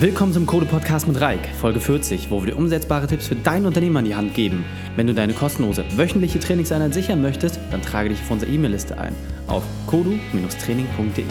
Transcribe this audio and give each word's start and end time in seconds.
Willkommen 0.00 0.32
zum 0.32 0.46
Code 0.46 0.64
Podcast 0.64 1.08
mit 1.08 1.20
Reik, 1.20 1.40
Folge 1.60 1.80
40, 1.80 2.30
wo 2.30 2.40
wir 2.40 2.52
dir 2.52 2.56
umsetzbare 2.56 3.08
Tipps 3.08 3.26
für 3.26 3.34
dein 3.34 3.66
Unternehmen 3.66 3.96
an 3.96 4.04
die 4.04 4.14
Hand 4.14 4.32
geben. 4.32 4.64
Wenn 4.94 5.08
du 5.08 5.12
deine 5.12 5.32
kostenlose 5.32 5.84
wöchentliche 5.96 6.38
Trainingseinheit 6.38 6.94
sichern 6.94 7.20
möchtest, 7.20 7.58
dann 7.72 7.82
trage 7.82 8.10
dich 8.10 8.20
auf 8.20 8.30
unsere 8.30 8.52
E-Mail-Liste 8.52 8.96
ein 8.96 9.12
auf 9.48 9.64
kodu-training.de. 9.88 11.24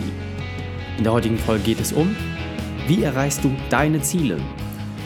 In 0.98 1.04
der 1.04 1.14
heutigen 1.14 1.38
Folge 1.38 1.64
geht 1.64 1.80
es 1.80 1.94
um, 1.94 2.14
wie 2.88 3.04
erreichst 3.04 3.42
du 3.46 3.56
deine 3.70 4.02
Ziele? 4.02 4.38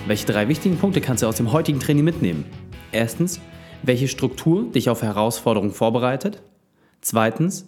Welche 0.07 0.25
drei 0.25 0.47
wichtigen 0.47 0.77
Punkte 0.79 0.99
kannst 0.99 1.21
du 1.21 1.27
aus 1.27 1.35
dem 1.35 1.51
heutigen 1.51 1.79
Training 1.79 2.03
mitnehmen? 2.03 2.45
Erstens, 2.91 3.39
welche 3.83 4.07
Struktur 4.07 4.71
dich 4.71 4.89
auf 4.89 5.03
Herausforderungen 5.03 5.71
vorbereitet? 5.71 6.41
Zweitens, 7.01 7.67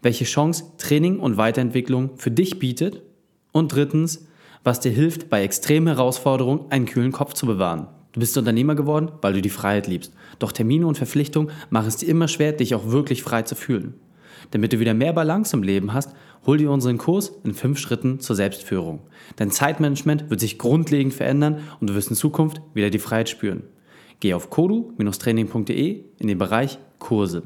welche 0.00 0.24
Chance 0.24 0.72
Training 0.78 1.18
und 1.18 1.36
Weiterentwicklung 1.36 2.16
für 2.16 2.30
dich 2.30 2.58
bietet? 2.58 3.02
Und 3.52 3.74
drittens, 3.74 4.26
was 4.64 4.80
dir 4.80 4.90
hilft, 4.90 5.30
bei 5.30 5.42
extremen 5.42 5.86
Herausforderungen 5.88 6.70
einen 6.70 6.86
kühlen 6.86 7.12
Kopf 7.12 7.34
zu 7.34 7.46
bewahren. 7.46 7.86
Du 8.12 8.20
bist 8.20 8.36
Unternehmer 8.38 8.74
geworden, 8.74 9.10
weil 9.20 9.34
du 9.34 9.42
die 9.42 9.50
Freiheit 9.50 9.86
liebst. 9.86 10.12
Doch 10.38 10.52
Termine 10.52 10.86
und 10.86 10.96
Verpflichtungen 10.96 11.50
machen 11.70 11.88
es 11.88 11.96
dir 11.96 12.08
immer 12.08 12.28
schwer, 12.28 12.52
dich 12.52 12.74
auch 12.74 12.90
wirklich 12.90 13.22
frei 13.22 13.42
zu 13.42 13.54
fühlen. 13.54 13.94
Damit 14.52 14.72
du 14.72 14.78
wieder 14.78 14.94
mehr 14.94 15.12
Balance 15.12 15.56
im 15.56 15.62
Leben 15.62 15.92
hast, 15.92 16.14
hol 16.46 16.58
dir 16.58 16.70
unseren 16.70 16.98
Kurs 16.98 17.32
in 17.44 17.54
fünf 17.54 17.78
Schritten 17.78 18.20
zur 18.20 18.36
Selbstführung. 18.36 19.00
Dein 19.36 19.50
Zeitmanagement 19.50 20.30
wird 20.30 20.40
sich 20.40 20.58
grundlegend 20.58 21.14
verändern 21.14 21.60
und 21.80 21.90
du 21.90 21.94
wirst 21.94 22.10
in 22.10 22.16
Zukunft 22.16 22.60
wieder 22.72 22.90
die 22.90 22.98
Freiheit 22.98 23.28
spüren. 23.28 23.64
Geh 24.20 24.34
auf 24.34 24.48
kodu-training.de 24.48 26.04
in 26.18 26.28
den 26.28 26.38
Bereich 26.38 26.78
Kurse. 26.98 27.42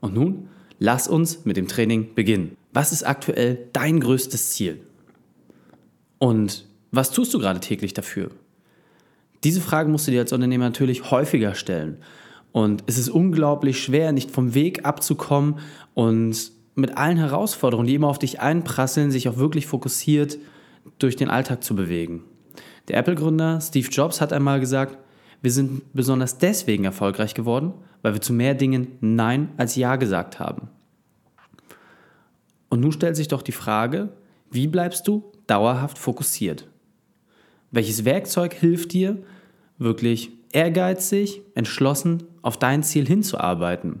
Und 0.00 0.14
nun, 0.14 0.48
lass 0.78 1.08
uns 1.08 1.44
mit 1.44 1.56
dem 1.56 1.68
Training 1.68 2.14
beginnen. 2.14 2.56
Was 2.72 2.92
ist 2.92 3.04
aktuell 3.04 3.68
dein 3.72 4.00
größtes 4.00 4.52
Ziel? 4.52 4.80
Und 6.18 6.66
was 6.90 7.10
tust 7.10 7.34
du 7.34 7.38
gerade 7.38 7.60
täglich 7.60 7.94
dafür? 7.94 8.30
Diese 9.42 9.60
Frage 9.60 9.90
musst 9.90 10.06
du 10.06 10.10
dir 10.10 10.20
als 10.20 10.32
Unternehmer 10.32 10.64
natürlich 10.64 11.10
häufiger 11.10 11.54
stellen. 11.54 11.98
Und 12.52 12.84
es 12.86 12.98
ist 12.98 13.08
unglaublich 13.08 13.82
schwer, 13.82 14.12
nicht 14.12 14.30
vom 14.30 14.54
Weg 14.54 14.86
abzukommen 14.86 15.58
und 15.92 16.52
mit 16.76 16.96
allen 16.96 17.18
Herausforderungen, 17.18 17.86
die 17.86 17.94
immer 17.94 18.08
auf 18.08 18.18
dich 18.18 18.40
einprasseln, 18.40 19.10
sich 19.10 19.28
auch 19.28 19.36
wirklich 19.36 19.66
fokussiert 19.66 20.38
durch 20.98 21.16
den 21.16 21.30
Alltag 21.30 21.62
zu 21.62 21.74
bewegen. 21.74 22.24
Der 22.88 22.98
Apple-Gründer 22.98 23.60
Steve 23.60 23.88
Jobs 23.88 24.20
hat 24.20 24.32
einmal 24.32 24.60
gesagt, 24.60 24.98
wir 25.42 25.50
sind 25.50 25.82
besonders 25.92 26.38
deswegen 26.38 26.84
erfolgreich 26.84 27.34
geworden, 27.34 27.74
weil 28.02 28.14
wir 28.14 28.20
zu 28.20 28.32
mehr 28.32 28.54
Dingen 28.54 28.98
Nein 29.00 29.50
als 29.56 29.76
Ja 29.76 29.96
gesagt 29.96 30.38
haben. 30.38 30.68
Und 32.68 32.80
nun 32.80 32.92
stellt 32.92 33.16
sich 33.16 33.28
doch 33.28 33.42
die 33.42 33.52
Frage, 33.52 34.10
wie 34.54 34.68
bleibst 34.68 35.08
du 35.08 35.32
dauerhaft 35.46 35.98
fokussiert? 35.98 36.68
Welches 37.70 38.04
Werkzeug 38.04 38.54
hilft 38.54 38.92
dir, 38.92 39.18
wirklich 39.78 40.30
ehrgeizig, 40.52 41.42
entschlossen 41.56 42.22
auf 42.40 42.56
dein 42.56 42.84
Ziel 42.84 43.06
hinzuarbeiten? 43.06 44.00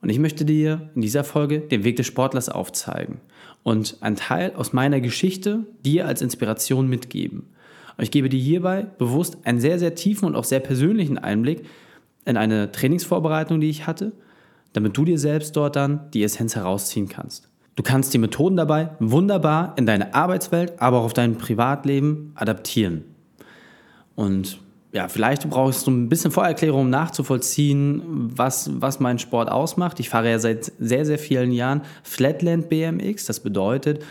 Und 0.00 0.10
ich 0.10 0.20
möchte 0.20 0.44
dir 0.44 0.90
in 0.94 1.00
dieser 1.00 1.24
Folge 1.24 1.58
den 1.58 1.82
Weg 1.82 1.96
des 1.96 2.06
Sportlers 2.06 2.48
aufzeigen 2.48 3.20
und 3.64 3.96
einen 4.00 4.14
Teil 4.14 4.52
aus 4.54 4.72
meiner 4.72 5.00
Geschichte 5.00 5.66
dir 5.84 6.06
als 6.06 6.22
Inspiration 6.22 6.88
mitgeben. 6.88 7.48
Und 7.96 8.04
ich 8.04 8.12
gebe 8.12 8.28
dir 8.28 8.38
hierbei 8.38 8.82
bewusst 8.82 9.38
einen 9.42 9.58
sehr, 9.58 9.80
sehr 9.80 9.96
tiefen 9.96 10.26
und 10.26 10.36
auch 10.36 10.44
sehr 10.44 10.60
persönlichen 10.60 11.18
Einblick 11.18 11.66
in 12.24 12.36
eine 12.36 12.70
Trainingsvorbereitung, 12.70 13.60
die 13.60 13.70
ich 13.70 13.88
hatte, 13.88 14.12
damit 14.72 14.96
du 14.96 15.04
dir 15.04 15.18
selbst 15.18 15.56
dort 15.56 15.74
dann 15.74 16.08
die 16.12 16.22
Essenz 16.22 16.54
herausziehen 16.54 17.08
kannst. 17.08 17.48
Du 17.78 17.84
kannst 17.84 18.12
die 18.12 18.18
Methoden 18.18 18.56
dabei 18.56 18.90
wunderbar 18.98 19.74
in 19.76 19.86
deine 19.86 20.12
Arbeitswelt, 20.12 20.72
aber 20.82 20.98
auch 20.98 21.04
auf 21.04 21.12
dein 21.12 21.38
Privatleben 21.38 22.32
adaptieren. 22.34 23.04
Und 24.16 24.58
ja, 24.90 25.06
vielleicht 25.06 25.48
brauchst 25.48 25.86
du 25.86 25.92
ein 25.92 26.08
bisschen 26.08 26.32
Vorerklärung, 26.32 26.80
um 26.80 26.90
nachzuvollziehen, 26.90 28.02
was, 28.34 28.68
was 28.80 28.98
mein 28.98 29.20
Sport 29.20 29.48
ausmacht. 29.48 30.00
Ich 30.00 30.08
fahre 30.08 30.28
ja 30.28 30.40
seit 30.40 30.72
sehr, 30.80 31.06
sehr 31.06 31.20
vielen 31.20 31.52
Jahren 31.52 31.82
Flatland 32.02 32.68
BMX. 32.68 33.26
Das 33.26 33.38
bedeutet, 33.38 34.04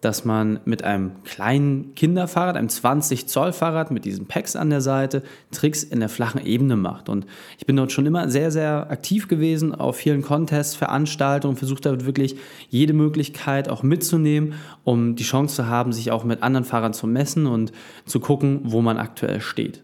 dass 0.00 0.24
man 0.24 0.60
mit 0.64 0.82
einem 0.82 1.22
kleinen 1.24 1.94
Kinderfahrrad, 1.94 2.56
einem 2.56 2.68
20 2.68 3.26
Zoll 3.28 3.52
Fahrrad 3.52 3.90
mit 3.90 4.04
diesen 4.04 4.26
Packs 4.26 4.56
an 4.56 4.70
der 4.70 4.80
Seite 4.80 5.22
Tricks 5.50 5.82
in 5.82 6.00
der 6.00 6.08
flachen 6.08 6.44
Ebene 6.44 6.76
macht. 6.76 7.08
Und 7.08 7.26
ich 7.58 7.66
bin 7.66 7.76
dort 7.76 7.92
schon 7.92 8.06
immer 8.06 8.28
sehr, 8.30 8.50
sehr 8.50 8.90
aktiv 8.90 9.28
gewesen 9.28 9.74
auf 9.74 9.96
vielen 9.96 10.22
Contests, 10.22 10.74
Veranstaltungen, 10.74 11.56
versucht 11.56 11.84
damit 11.84 12.06
wirklich 12.06 12.36
jede 12.68 12.94
Möglichkeit 12.94 13.68
auch 13.68 13.82
mitzunehmen, 13.82 14.54
um 14.84 15.16
die 15.16 15.24
Chance 15.24 15.56
zu 15.56 15.66
haben, 15.66 15.92
sich 15.92 16.10
auch 16.10 16.24
mit 16.24 16.42
anderen 16.42 16.64
Fahrern 16.64 16.94
zu 16.94 17.06
messen 17.06 17.46
und 17.46 17.72
zu 18.06 18.20
gucken, 18.20 18.60
wo 18.64 18.80
man 18.80 18.96
aktuell 18.96 19.40
steht. 19.40 19.82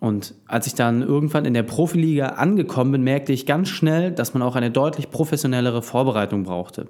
Und 0.00 0.34
als 0.46 0.66
ich 0.66 0.74
dann 0.74 1.02
irgendwann 1.02 1.44
in 1.44 1.52
der 1.52 1.62
Profiliga 1.62 2.28
angekommen 2.28 2.92
bin, 2.92 3.02
merkte 3.02 3.34
ich 3.34 3.44
ganz 3.44 3.68
schnell, 3.68 4.10
dass 4.10 4.32
man 4.32 4.42
auch 4.42 4.56
eine 4.56 4.70
deutlich 4.70 5.10
professionellere 5.10 5.82
Vorbereitung 5.82 6.44
brauchte. 6.44 6.88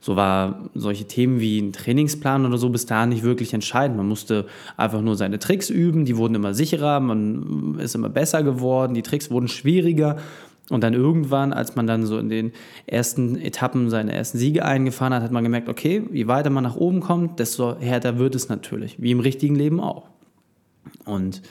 So 0.00 0.16
war 0.16 0.70
solche 0.74 1.04
Themen 1.04 1.40
wie 1.40 1.60
ein 1.60 1.72
Trainingsplan 1.72 2.46
oder 2.46 2.56
so 2.56 2.70
bis 2.70 2.86
dahin 2.86 3.10
nicht 3.10 3.22
wirklich 3.22 3.52
entscheidend. 3.52 3.98
Man 3.98 4.08
musste 4.08 4.46
einfach 4.78 5.02
nur 5.02 5.14
seine 5.16 5.38
Tricks 5.38 5.68
üben, 5.68 6.06
die 6.06 6.16
wurden 6.16 6.34
immer 6.34 6.54
sicherer, 6.54 7.00
man 7.00 7.78
ist 7.78 7.94
immer 7.94 8.08
besser 8.08 8.42
geworden, 8.42 8.94
die 8.94 9.02
Tricks 9.02 9.30
wurden 9.30 9.48
schwieriger. 9.48 10.16
Und 10.70 10.84
dann 10.84 10.94
irgendwann, 10.94 11.52
als 11.52 11.74
man 11.74 11.86
dann 11.86 12.06
so 12.06 12.18
in 12.18 12.28
den 12.28 12.52
ersten 12.86 13.36
Etappen 13.36 13.90
seine 13.90 14.12
ersten 14.12 14.38
Siege 14.38 14.64
eingefahren 14.64 15.12
hat, 15.12 15.22
hat 15.22 15.32
man 15.32 15.42
gemerkt, 15.42 15.68
okay, 15.68 16.04
je 16.12 16.28
weiter 16.28 16.48
man 16.48 16.62
nach 16.62 16.76
oben 16.76 17.00
kommt, 17.00 17.40
desto 17.40 17.76
härter 17.78 18.18
wird 18.18 18.36
es 18.36 18.48
natürlich, 18.48 19.02
wie 19.02 19.10
im 19.10 19.20
richtigen 19.20 19.56
Leben 19.56 19.80
auch. 19.80 20.08
Und 21.04 21.42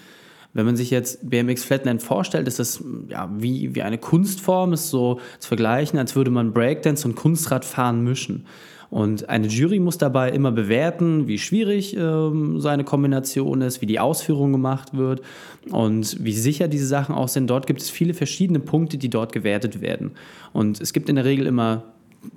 wenn 0.53 0.65
man 0.65 0.75
sich 0.75 0.89
jetzt 0.89 1.29
BMX 1.29 1.63
Flatland 1.63 2.01
vorstellt, 2.01 2.47
ist 2.47 2.59
das 2.59 2.83
ja, 3.07 3.29
wie, 3.37 3.75
wie 3.75 3.83
eine 3.83 3.97
Kunstform, 3.97 4.73
ist 4.73 4.89
so 4.89 5.19
zu 5.39 5.47
vergleichen, 5.47 5.99
als 5.99 6.15
würde 6.15 6.31
man 6.31 6.53
Breakdance 6.53 7.07
und 7.07 7.15
Kunstradfahren 7.15 8.03
mischen. 8.03 8.45
Und 8.89 9.29
eine 9.29 9.47
Jury 9.47 9.79
muss 9.79 9.99
dabei 9.99 10.31
immer 10.31 10.51
bewerten, 10.51 11.27
wie 11.27 11.37
schwierig 11.37 11.95
ähm, 11.95 12.59
seine 12.59 12.83
Kombination 12.83 13.61
ist, 13.61 13.81
wie 13.81 13.85
die 13.85 13.99
Ausführung 13.99 14.51
gemacht 14.51 14.97
wird 14.97 15.21
und 15.69 16.23
wie 16.25 16.33
sicher 16.33 16.67
diese 16.67 16.87
Sachen 16.87 17.13
auch 17.13 17.27
sind. 17.27 17.47
Dort 17.47 17.67
gibt 17.67 17.81
es 17.81 17.91
viele 17.91 18.15
verschiedene 18.15 18.59
Punkte, 18.59 18.97
die 18.97 19.09
dort 19.09 19.31
gewertet 19.31 19.81
werden. 19.81 20.11
Und 20.53 20.81
es 20.81 20.91
gibt 20.91 21.07
in 21.07 21.17
der 21.17 21.25
Regel 21.25 21.45
immer 21.45 21.83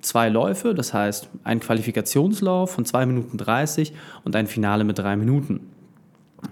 zwei 0.02 0.28
Läufe, 0.28 0.74
das 0.74 0.92
heißt 0.92 1.30
ein 1.42 1.60
Qualifikationslauf 1.60 2.70
von 2.70 2.84
2 2.84 3.06
Minuten 3.06 3.38
30 3.38 3.94
und 4.24 4.36
ein 4.36 4.46
Finale 4.46 4.84
mit 4.84 4.98
3 4.98 5.16
Minuten. 5.16 5.60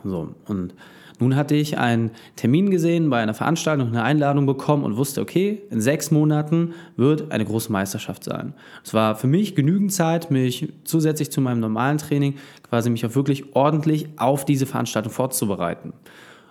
So, 0.03 0.34
und 0.47 0.75
nun 1.21 1.37
hatte 1.37 1.55
ich 1.55 1.77
einen 1.77 2.11
Termin 2.35 2.71
gesehen 2.71 3.11
bei 3.11 3.21
einer 3.21 3.35
Veranstaltung, 3.35 3.89
eine 3.89 4.03
Einladung 4.03 4.47
bekommen 4.47 4.85
und 4.85 4.97
wusste, 4.97 5.21
okay, 5.21 5.61
in 5.71 5.81
sechs 5.81 6.11
Monaten 6.11 6.73
wird 6.97 7.31
eine 7.31 7.45
große 7.45 7.71
Meisterschaft 7.71 8.25
sein. 8.25 8.55
Es 8.83 8.95
war 8.95 9.15
für 9.17 9.27
mich 9.27 9.55
genügend 9.55 9.93
Zeit, 9.93 10.31
mich 10.31 10.73
zusätzlich 10.85 11.31
zu 11.31 11.43
meinem 11.43 11.61
normalen 11.61 11.99
Training 11.99 12.37
quasi 12.69 12.89
mich 12.89 13.05
auch 13.05 13.15
wirklich 13.15 13.55
ordentlich 13.55 14.09
auf 14.17 14.47
diese 14.47 14.65
Veranstaltung 14.65 15.13
vorzubereiten. 15.13 15.93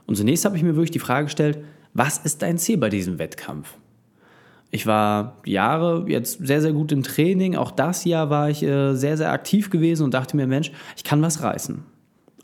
Und 0.06 0.16
zunächst 0.16 0.46
habe 0.46 0.56
ich 0.56 0.64
mir 0.64 0.76
wirklich 0.76 0.92
die 0.92 1.00
Frage 1.00 1.26
gestellt, 1.26 1.60
was 1.96 2.20
ist 2.20 2.44
dein 2.44 2.60
Ziel 2.60 2.78
bei 2.78 2.90
diesem 2.90 3.18
Wettkampf? 3.18 3.74
Ich 4.70 4.86
war 4.86 5.38
Jahre 5.46 6.06
jetzt 6.08 6.46
sehr, 6.46 6.62
sehr 6.62 6.74
gut 6.74 6.92
im 6.92 7.02
Training. 7.02 7.56
Auch 7.56 7.72
das 7.72 8.06
Jahr 8.06 8.30
war 8.30 8.52
ich 8.52 8.62
äh, 8.62 8.94
sehr, 8.94 9.18
sehr 9.18 9.32
aktiv 9.32 9.72
gewesen 9.72 10.04
und 10.04 10.14
dachte 10.14 10.36
mir, 10.36 10.46
Mensch, 10.46 10.72
ich 10.96 11.04
kann 11.04 11.24
was 11.24 11.42
reißen. 11.42 11.84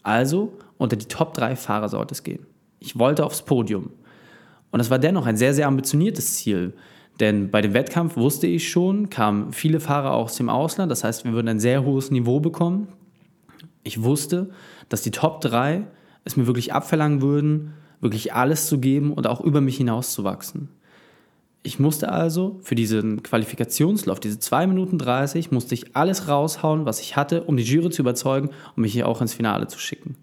Also 0.02 0.54
unter 0.78 0.96
die 0.96 1.08
Top 1.08 1.34
3 1.34 1.56
Fahrer 1.56 1.90
sollte 1.90 2.14
es 2.14 2.24
gehen. 2.24 2.46
Ich 2.80 3.00
wollte 3.00 3.26
aufs 3.26 3.44
Podium. 3.44 3.92
Und 4.72 4.80
das 4.80 4.90
war 4.90 5.00
dennoch 5.00 5.26
ein 5.26 5.38
sehr, 5.38 5.54
sehr 5.54 5.68
ambitioniertes 5.68 6.36
Ziel. 6.36 6.74
Denn 7.20 7.50
bei 7.50 7.62
dem 7.62 7.74
Wettkampf 7.74 8.18
wusste 8.18 8.48
ich 8.48 8.70
schon, 8.70 9.10
kamen 9.10 9.54
viele 9.54 9.80
Fahrer 9.80 10.14
aus 10.14 10.36
dem 10.36 10.50
Ausland. 10.50 10.92
Das 10.92 11.04
heißt, 11.04 11.24
wir 11.24 11.32
würden 11.32 11.48
ein 11.48 11.60
sehr 11.60 11.86
hohes 11.86 12.12
Niveau 12.12 12.40
bekommen. 12.40 12.90
Ich 13.84 14.04
wusste, 14.04 14.50
dass 14.90 15.02
die 15.02 15.12
Top 15.12 15.42
3 15.42 15.88
es 16.26 16.36
mir 16.36 16.48
wirklich 16.48 16.74
abverlangen 16.74 17.22
würden, 17.22 17.74
wirklich 18.02 18.34
alles 18.34 18.68
zu 18.68 18.80
geben 18.80 19.14
und 19.14 19.28
auch 19.28 19.40
über 19.42 19.62
mich 19.62 19.78
hinaus 19.78 20.12
zu 20.12 20.24
wachsen. 20.24 20.70
Ich 21.64 21.80
musste 21.80 22.12
also 22.12 22.60
für 22.62 22.76
diesen 22.76 23.24
Qualifikationslauf, 23.24 24.20
diese 24.20 24.38
2 24.38 24.68
Minuten 24.68 24.98
30, 24.98 25.52
musste 25.52 25.74
ich 25.74 25.96
alles 25.96 26.28
raushauen, 26.28 26.86
was 26.86 27.00
ich 27.00 27.16
hatte, 27.16 27.44
um 27.44 27.58
die 27.58 27.64
Jury 27.64 27.90
zu 27.90 28.02
überzeugen, 28.02 28.50
um 28.76 28.82
mich 28.82 28.94
hier 28.94 29.08
auch 29.08 29.22
ins 29.22 29.34
Finale 29.34 29.68
zu 29.68 29.80
schicken. 29.80 30.16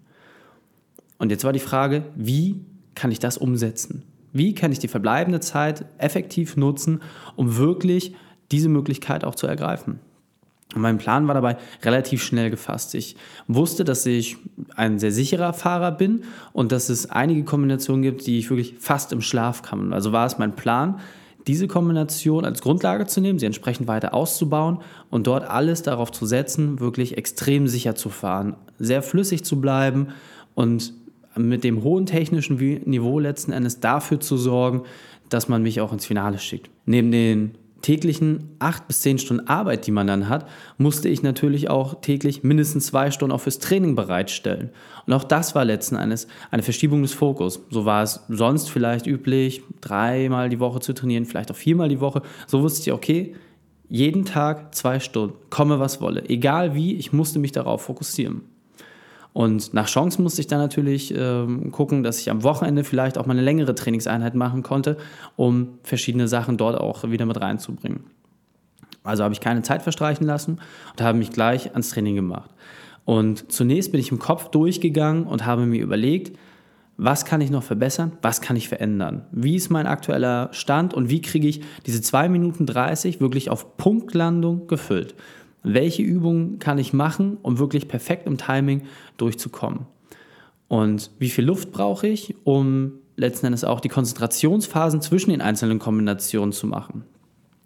Und 1.23 1.29
jetzt 1.29 1.45
war 1.45 1.53
die 1.53 1.59
Frage, 1.59 2.03
wie 2.17 2.65
kann 2.95 3.09
ich 3.09 3.17
das 3.17 3.37
umsetzen? 3.37 4.03
Wie 4.33 4.53
kann 4.53 4.73
ich 4.73 4.79
die 4.79 4.89
verbleibende 4.89 5.39
Zeit 5.39 5.85
effektiv 5.97 6.57
nutzen, 6.57 7.01
um 7.37 7.55
wirklich 7.55 8.13
diese 8.51 8.67
Möglichkeit 8.67 9.23
auch 9.23 9.33
zu 9.33 9.47
ergreifen? 9.47 10.01
Und 10.75 10.81
mein 10.81 10.97
Plan 10.97 11.25
war 11.25 11.33
dabei 11.33 11.55
relativ 11.81 12.21
schnell 12.21 12.49
gefasst. 12.49 12.93
Ich 12.93 13.15
wusste, 13.47 13.85
dass 13.85 14.05
ich 14.05 14.35
ein 14.75 14.99
sehr 14.99 15.13
sicherer 15.13 15.53
Fahrer 15.53 15.93
bin 15.93 16.25
und 16.51 16.73
dass 16.73 16.89
es 16.89 17.09
einige 17.09 17.45
Kombinationen 17.45 18.01
gibt, 18.01 18.27
die 18.27 18.37
ich 18.37 18.49
wirklich 18.49 18.75
fast 18.79 19.13
im 19.13 19.21
Schlaf 19.21 19.61
kann. 19.61 19.93
Also 19.93 20.11
war 20.11 20.25
es 20.25 20.39
mein 20.39 20.57
Plan, 20.57 20.99
diese 21.47 21.69
Kombination 21.69 22.43
als 22.43 22.61
Grundlage 22.61 23.05
zu 23.07 23.21
nehmen, 23.21 23.39
sie 23.39 23.45
entsprechend 23.45 23.87
weiter 23.87 24.13
auszubauen 24.13 24.79
und 25.09 25.25
dort 25.25 25.45
alles 25.45 25.83
darauf 25.83 26.11
zu 26.11 26.25
setzen, 26.25 26.81
wirklich 26.81 27.17
extrem 27.17 27.69
sicher 27.69 27.95
zu 27.95 28.09
fahren, 28.09 28.57
sehr 28.77 29.01
flüssig 29.01 29.45
zu 29.45 29.61
bleiben 29.61 30.09
und 30.53 30.93
mit 31.37 31.63
dem 31.63 31.83
hohen 31.83 32.05
technischen 32.05 32.57
Niveau 32.85 33.19
letzten 33.19 33.51
Endes 33.51 33.79
dafür 33.79 34.19
zu 34.19 34.37
sorgen, 34.37 34.83
dass 35.29 35.47
man 35.47 35.63
mich 35.63 35.81
auch 35.81 35.93
ins 35.93 36.05
Finale 36.05 36.39
schickt. 36.39 36.69
Neben 36.85 37.11
den 37.11 37.57
täglichen 37.83 38.55
acht 38.59 38.87
bis 38.87 39.01
zehn 39.01 39.19
Stunden 39.19 39.47
Arbeit, 39.47 39.85
die 39.85 39.91
man 39.91 40.07
dann 40.07 40.29
hat, 40.29 40.47
musste 40.77 41.09
ich 41.09 41.21
natürlich 41.21 41.69
auch 41.69 42.01
täglich 42.01 42.41
mindestens 42.43 42.87
zwei 42.87 43.11
Stunden 43.11 43.33
auch 43.33 43.41
fürs 43.41 43.59
Training 43.59 43.95
bereitstellen. 43.95 44.69
Und 45.05 45.13
auch 45.13 45.25
das 45.25 45.53
war 45.53 45.65
letzten 45.65 45.97
Endes 45.97 46.27
eine 46.49 46.63
Verschiebung 46.63 47.01
des 47.01 47.13
Fokus. 47.13 47.61
So 47.69 47.85
war 47.85 48.01
es 48.01 48.21
sonst 48.29 48.69
vielleicht 48.69 49.05
üblich, 49.05 49.61
dreimal 49.81 50.49
die 50.49 50.59
Woche 50.59 50.79
zu 50.79 50.93
trainieren, 50.93 51.25
vielleicht 51.25 51.51
auch 51.51 51.55
viermal 51.55 51.89
die 51.89 51.99
Woche. 51.99 52.21
So 52.47 52.61
wusste 52.61 52.89
ich, 52.89 52.93
okay, 52.93 53.35
jeden 53.89 54.23
Tag 54.25 54.73
zwei 54.73 54.99
Stunden, 54.99 55.35
komme 55.49 55.79
was 55.79 55.99
wolle. 55.99 56.27
Egal 56.29 56.73
wie, 56.73 56.95
ich 56.95 57.11
musste 57.11 57.37
mich 57.37 57.51
darauf 57.51 57.83
fokussieren. 57.83 58.41
Und 59.33 59.73
nach 59.73 59.87
Chance 59.87 60.21
musste 60.21 60.41
ich 60.41 60.47
dann 60.47 60.59
natürlich 60.59 61.13
ähm, 61.17 61.71
gucken, 61.71 62.03
dass 62.03 62.19
ich 62.19 62.29
am 62.29 62.43
Wochenende 62.43 62.83
vielleicht 62.83 63.17
auch 63.17 63.25
mal 63.25 63.33
eine 63.33 63.41
längere 63.41 63.73
Trainingseinheit 63.73 64.35
machen 64.35 64.61
konnte, 64.61 64.97
um 65.35 65.79
verschiedene 65.81 66.27
Sachen 66.27 66.57
dort 66.57 66.79
auch 66.79 67.03
wieder 67.09 67.25
mit 67.25 67.41
reinzubringen. 67.41 68.01
Also 69.03 69.23
habe 69.23 69.33
ich 69.33 69.41
keine 69.41 69.63
Zeit 69.63 69.81
verstreichen 69.81 70.25
lassen 70.25 70.59
und 70.91 71.01
habe 71.01 71.17
mich 71.17 71.31
gleich 71.31 71.71
ans 71.71 71.89
Training 71.89 72.15
gemacht. 72.15 72.51
Und 73.05 73.51
zunächst 73.51 73.91
bin 73.91 73.99
ich 73.99 74.11
im 74.11 74.19
Kopf 74.19 74.49
durchgegangen 74.49 75.25
und 75.25 75.45
habe 75.45 75.65
mir 75.65 75.81
überlegt, 75.81 76.37
was 76.95 77.25
kann 77.25 77.41
ich 77.41 77.49
noch 77.49 77.63
verbessern, 77.63 78.11
was 78.21 78.39
kann 78.39 78.55
ich 78.55 78.69
verändern, 78.69 79.25
wie 79.31 79.55
ist 79.55 79.71
mein 79.71 79.87
aktueller 79.87 80.49
Stand 80.51 80.93
und 80.93 81.09
wie 81.09 81.21
kriege 81.21 81.47
ich 81.47 81.61
diese 81.87 82.01
2 82.01 82.29
Minuten 82.29 82.67
30 82.67 83.19
wirklich 83.19 83.49
auf 83.49 83.77
Punktlandung 83.77 84.67
gefüllt 84.67 85.15
welche 85.63 86.03
Übungen 86.03 86.59
kann 86.59 86.77
ich 86.77 86.93
machen, 86.93 87.37
um 87.41 87.57
wirklich 87.57 87.87
perfekt 87.87 88.27
im 88.27 88.37
Timing 88.37 88.83
durchzukommen. 89.17 89.87
Und 90.67 91.11
wie 91.19 91.29
viel 91.29 91.45
Luft 91.45 91.71
brauche 91.71 92.07
ich, 92.07 92.35
um 92.43 92.93
letzten 93.15 93.47
Endes 93.47 93.63
auch 93.63 93.79
die 93.79 93.89
Konzentrationsphasen 93.89 95.01
zwischen 95.01 95.29
den 95.29 95.41
einzelnen 95.41 95.79
Kombinationen 95.79 96.51
zu 96.51 96.67
machen. 96.67 97.03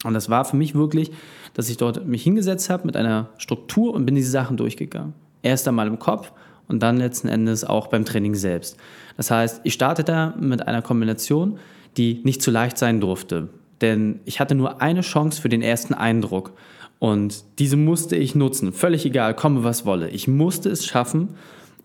Und 0.03 0.13
das 0.13 0.29
war 0.29 0.45
für 0.45 0.57
mich 0.57 0.75
wirklich, 0.75 1.11
dass 1.53 1.69
ich 1.69 1.77
dort 1.77 2.05
mich 2.05 2.23
hingesetzt 2.23 2.69
habe 2.69 2.85
mit 2.85 2.95
einer 2.95 3.29
Struktur 3.37 3.93
und 3.93 4.05
bin 4.05 4.15
diese 4.15 4.29
Sachen 4.29 4.57
durchgegangen. 4.57 5.13
Erst 5.41 5.67
einmal 5.67 5.87
im 5.87 5.99
Kopf 5.99 6.31
und 6.67 6.83
dann 6.83 6.97
letzten 6.97 7.27
Endes 7.27 7.63
auch 7.63 7.87
beim 7.87 8.05
Training 8.05 8.35
selbst. 8.35 8.77
Das 9.15 9.31
heißt, 9.31 9.61
ich 9.63 9.73
startete 9.73 10.33
mit 10.39 10.67
einer 10.67 10.81
Kombination, 10.81 11.57
die 11.95 12.21
nicht 12.23 12.41
zu 12.41 12.51
leicht 12.51 12.77
sein 12.77 13.01
durfte. 13.01 13.49
Denn 13.81 14.19
ich 14.25 14.39
hatte 14.39 14.55
nur 14.55 14.81
eine 14.81 15.01
Chance 15.01 15.41
für 15.41 15.49
den 15.49 15.61
ersten 15.61 15.93
Eindruck. 15.93 16.53
Und 16.99 17.43
diese 17.59 17.77
musste 17.77 18.15
ich 18.15 18.35
nutzen, 18.35 18.73
völlig 18.73 19.05
egal, 19.05 19.35
komme 19.35 19.63
was 19.63 19.85
wolle. 19.85 20.09
Ich 20.09 20.27
musste 20.27 20.69
es 20.69 20.85
schaffen, 20.85 21.29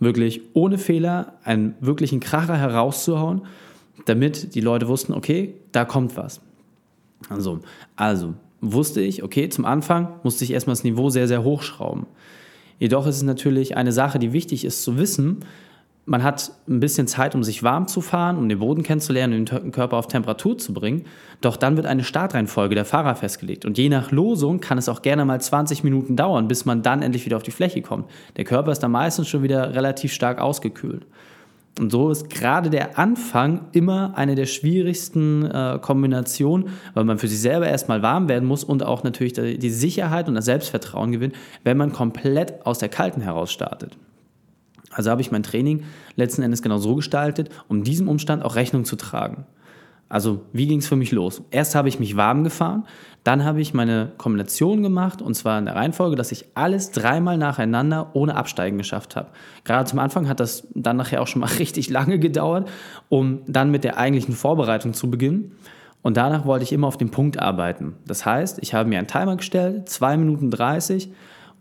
wirklich 0.01 0.41
ohne 0.55 0.79
Fehler 0.79 1.35
einen 1.45 1.75
wirklichen 1.81 2.21
Kracher 2.21 2.57
herauszuhauen, 2.57 3.43
damit 4.07 4.55
die 4.55 4.61
Leute 4.61 4.89
wussten, 4.89 5.13
okay, 5.13 5.55
da 5.71 5.85
kommt 5.85 6.17
was. 6.17 6.41
Also, 7.29 7.61
also 7.97 8.35
wusste 8.61 9.01
ich, 9.01 9.23
okay, 9.23 9.49
zum 9.49 9.65
Anfang 9.65 10.21
musste 10.23 10.45
ich 10.45 10.53
erstmal 10.53 10.75
das 10.75 10.85
Niveau 10.85 11.11
sehr, 11.11 11.29
sehr 11.29 11.45
hochschrauben. 11.45 12.07
Jedoch 12.79 13.07
ist 13.07 13.17
es 13.17 13.23
natürlich 13.23 13.77
eine 13.77 13.93
Sache, 13.93 14.19
die 14.19 14.33
wichtig 14.33 14.65
ist 14.65 14.83
zu 14.83 14.97
wissen, 14.97 15.45
man 16.05 16.23
hat 16.25 16.53
ein 16.69 16.81
bisschen 16.81 17.07
Zeit, 17.07 17.35
um 17.35 17.45
sich 17.45 17.63
warm 17.63 17.87
zu 17.87 18.01
fahren, 18.01 18.37
um 18.37 18.49
den 18.49 18.59
Boden 18.59 18.83
kennenzulernen, 18.83 19.39
um 19.39 19.45
den 19.45 19.73
Körper 19.73 19.97
auf 19.97 20.09
Temperatur 20.09 20.59
zu 20.59 20.75
bringen. 20.75 21.05
Doch 21.41 21.57
dann 21.57 21.77
wird 21.77 21.87
eine 21.87 22.03
Startreihenfolge 22.03 22.75
der 22.75 22.85
Fahrer 22.85 23.15
festgelegt. 23.15 23.65
Und 23.65 23.79
je 23.79 23.89
nach 23.89 24.11
Losung 24.11 24.61
kann 24.61 24.79
es 24.79 24.89
auch 24.89 25.03
gerne 25.03 25.25
mal 25.25 25.41
20 25.41 25.85
Minuten 25.85 26.17
dauern, 26.17 26.49
bis 26.49 26.65
man 26.65 26.83
dann 26.83 27.03
endlich 27.03 27.25
wieder 27.25 27.37
auf 27.37 27.45
die 27.45 27.53
Fläche 27.53 27.83
kommt. 27.83 28.11
Der 28.37 28.45
Körper 28.45 28.73
ist 28.73 28.81
dann 28.81 28.91
meistens 28.91 29.29
schon 29.29 29.45
wieder 29.45 29.75
relativ 29.75 30.13
stark 30.13 30.41
ausgekühlt. 30.41 31.07
Und 31.79 31.91
so 31.91 32.11
ist 32.11 32.29
gerade 32.29 32.69
der 32.69 32.99
Anfang 32.99 33.69
immer 33.73 34.13
eine 34.17 34.35
der 34.35 34.45
schwierigsten 34.45 35.45
äh, 35.47 35.79
Kombinationen, 35.81 36.69
weil 36.95 37.05
man 37.05 37.19
für 37.19 37.29
sich 37.29 37.41
selber 37.41 37.67
erstmal 37.67 38.03
warm 38.03 38.29
werden 38.29 38.47
muss 38.47 38.63
und 38.63 38.83
auch 38.83 39.05
natürlich 39.05 39.33
die 39.33 39.71
Sicherheit 39.71 40.29
und 40.29 40.35
das 40.35 40.45
Selbstvertrauen 40.45 41.13
gewinnt, 41.13 41.35
wenn 41.65 41.79
man 41.79 41.93
komplett 41.93 42.67
aus 42.67 42.79
der 42.79 42.91
Kalten 42.91 43.23
heraus 43.23 43.51
startet. 43.51 43.97
Also 44.93 45.11
habe 45.11 45.21
ich 45.21 45.31
mein 45.33 45.43
Training 45.43 45.85
letzten 46.17 46.43
Endes 46.43 46.63
genau 46.63 46.79
so 46.79 46.95
gestaltet, 46.95 47.49
um 47.69 47.83
diesem 47.83 48.09
Umstand 48.09 48.45
auch 48.45 48.57
Rechnung 48.57 48.85
zu 48.85 48.97
tragen. 48.97 49.47
Also 50.13 50.43
wie 50.53 50.67
ging 50.67 50.81
es 50.81 50.87
für 50.87 50.97
mich 50.97 51.11
los? 51.11 51.43
Erst 51.51 51.75
habe 51.75 51.89
ich 51.89 51.99
mich 51.99 52.19
warm 52.19 52.45
gefahren, 52.45 52.85
dann 53.25 53.47
habe 53.47 53.63
ich 53.63 53.73
meine 53.73 54.13
Kombination 54.19 54.83
gemacht 54.83 55.23
und 55.23 55.35
zwar 55.35 55.59
in 55.59 55.65
der 55.65 55.75
Reihenfolge, 55.75 56.17
dass 56.17 56.33
ich 56.33 56.49
alles 56.55 56.91
dreimal 56.91 57.39
nacheinander 57.39 58.11
ohne 58.13 58.37
Absteigen 58.37 58.77
geschafft 58.77 59.17
habe. 59.17 59.31
Gerade 59.65 59.89
zum 59.89 59.99
Anfang 60.01 60.29
hat 60.29 60.39
das 60.39 60.69
dann 60.75 60.99
nachher 60.99 61.23
auch 61.23 61.29
schon 61.29 61.41
mal 61.41 61.47
richtig 61.59 61.89
lange 61.89 62.19
gedauert, 62.19 62.69
um 63.09 63.41
dann 63.47 63.71
mit 63.71 63.85
der 63.85 63.97
eigentlichen 63.97 64.35
Vorbereitung 64.35 64.93
zu 64.93 65.11
beginnen. 65.11 65.57
Und 66.03 66.19
danach 66.19 66.45
wollte 66.45 66.65
ich 66.65 66.73
immer 66.73 66.89
auf 66.89 66.99
den 66.99 67.11
Punkt 67.11 67.39
arbeiten. 67.39 67.95
Das 68.07 68.27
heißt, 68.27 68.59
ich 68.61 68.75
habe 68.75 68.91
mir 68.91 68.99
einen 68.99 69.07
Timer 69.07 69.37
gestellt, 69.37 69.89
2 69.89 70.19
Minuten 70.19 70.51
30 70.51 71.11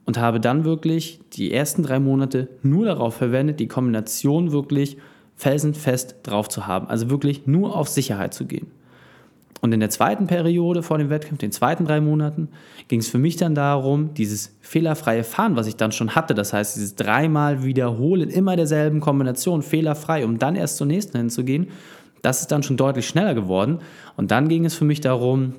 und 0.06 0.18
habe 0.18 0.40
dann 0.40 0.64
wirklich 0.64 1.20
die 1.34 1.54
ersten 1.54 1.84
drei 1.84 2.00
Monate 2.00 2.50
nur 2.64 2.86
darauf 2.86 3.16
verwendet, 3.16 3.60
die 3.60 3.68
Kombination 3.68 4.52
wirklich 4.52 4.98
felsenfest 5.36 6.16
drauf 6.24 6.50
zu 6.50 6.68
haben. 6.68 6.88
Also 6.88 7.10
wirklich 7.10 7.48
nur 7.48 7.76
auf 7.76 7.88
Sicherheit 7.88 8.34
zu 8.34 8.46
gehen. 8.46 8.68
Und 9.62 9.74
in 9.74 9.80
der 9.80 9.92
zweiten 9.92 10.26
Periode 10.26 10.82
vor 10.82 10.98
dem 10.98 11.12
Wettkampf, 11.12 11.40
den 11.40 11.52
zweiten 11.52 11.86
drei 11.86 12.02
Monaten, 12.02 12.50
ging 12.88 13.00
es 13.00 13.10
für 13.10 13.20
mich 13.20 13.36
dann 13.36 13.54
darum, 13.54 14.14
dieses 14.16 14.58
fehlerfreie 14.62 15.24
Fahren, 15.24 15.56
was 15.56 15.68
ich 15.68 15.76
dann 15.76 15.92
schon 15.92 16.16
hatte, 16.16 16.34
das 16.34 16.52
heißt 16.52 16.76
dieses 16.76 16.96
dreimal 16.96 17.64
wiederholen 17.64 18.30
immer 18.30 18.56
derselben 18.56 19.02
Kombination, 19.02 19.62
fehlerfrei, 19.62 20.26
um 20.26 20.40
dann 20.40 20.56
erst 20.56 20.78
zur 20.78 20.88
nächsten 20.88 21.18
hinzugehen, 21.18 21.68
das 22.24 22.42
ist 22.42 22.52
dann 22.52 22.64
schon 22.64 22.78
deutlich 22.78 23.08
schneller 23.08 23.36
geworden. 23.36 23.80
Und 24.18 24.32
dann 24.32 24.48
ging 24.48 24.66
es 24.66 24.74
für 24.74 24.86
mich 24.86 25.02
darum, 25.02 25.54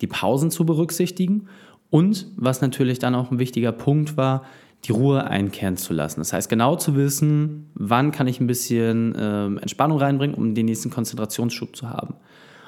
die 0.00 0.06
Pausen 0.06 0.50
zu 0.50 0.64
berücksichtigen 0.64 1.48
und 1.90 2.26
was 2.36 2.60
natürlich 2.60 2.98
dann 2.98 3.14
auch 3.14 3.30
ein 3.30 3.38
wichtiger 3.38 3.72
Punkt 3.72 4.16
war, 4.16 4.44
die 4.84 4.92
Ruhe 4.92 5.24
einkehren 5.24 5.76
zu 5.76 5.92
lassen. 5.92 6.20
Das 6.20 6.32
heißt, 6.32 6.48
genau 6.48 6.76
zu 6.76 6.94
wissen, 6.94 7.70
wann 7.74 8.12
kann 8.12 8.28
ich 8.28 8.40
ein 8.40 8.46
bisschen 8.46 9.14
äh, 9.14 9.46
Entspannung 9.60 9.98
reinbringen, 9.98 10.36
um 10.36 10.54
den 10.54 10.66
nächsten 10.66 10.90
Konzentrationsschub 10.90 11.74
zu 11.74 11.90
haben. 11.90 12.14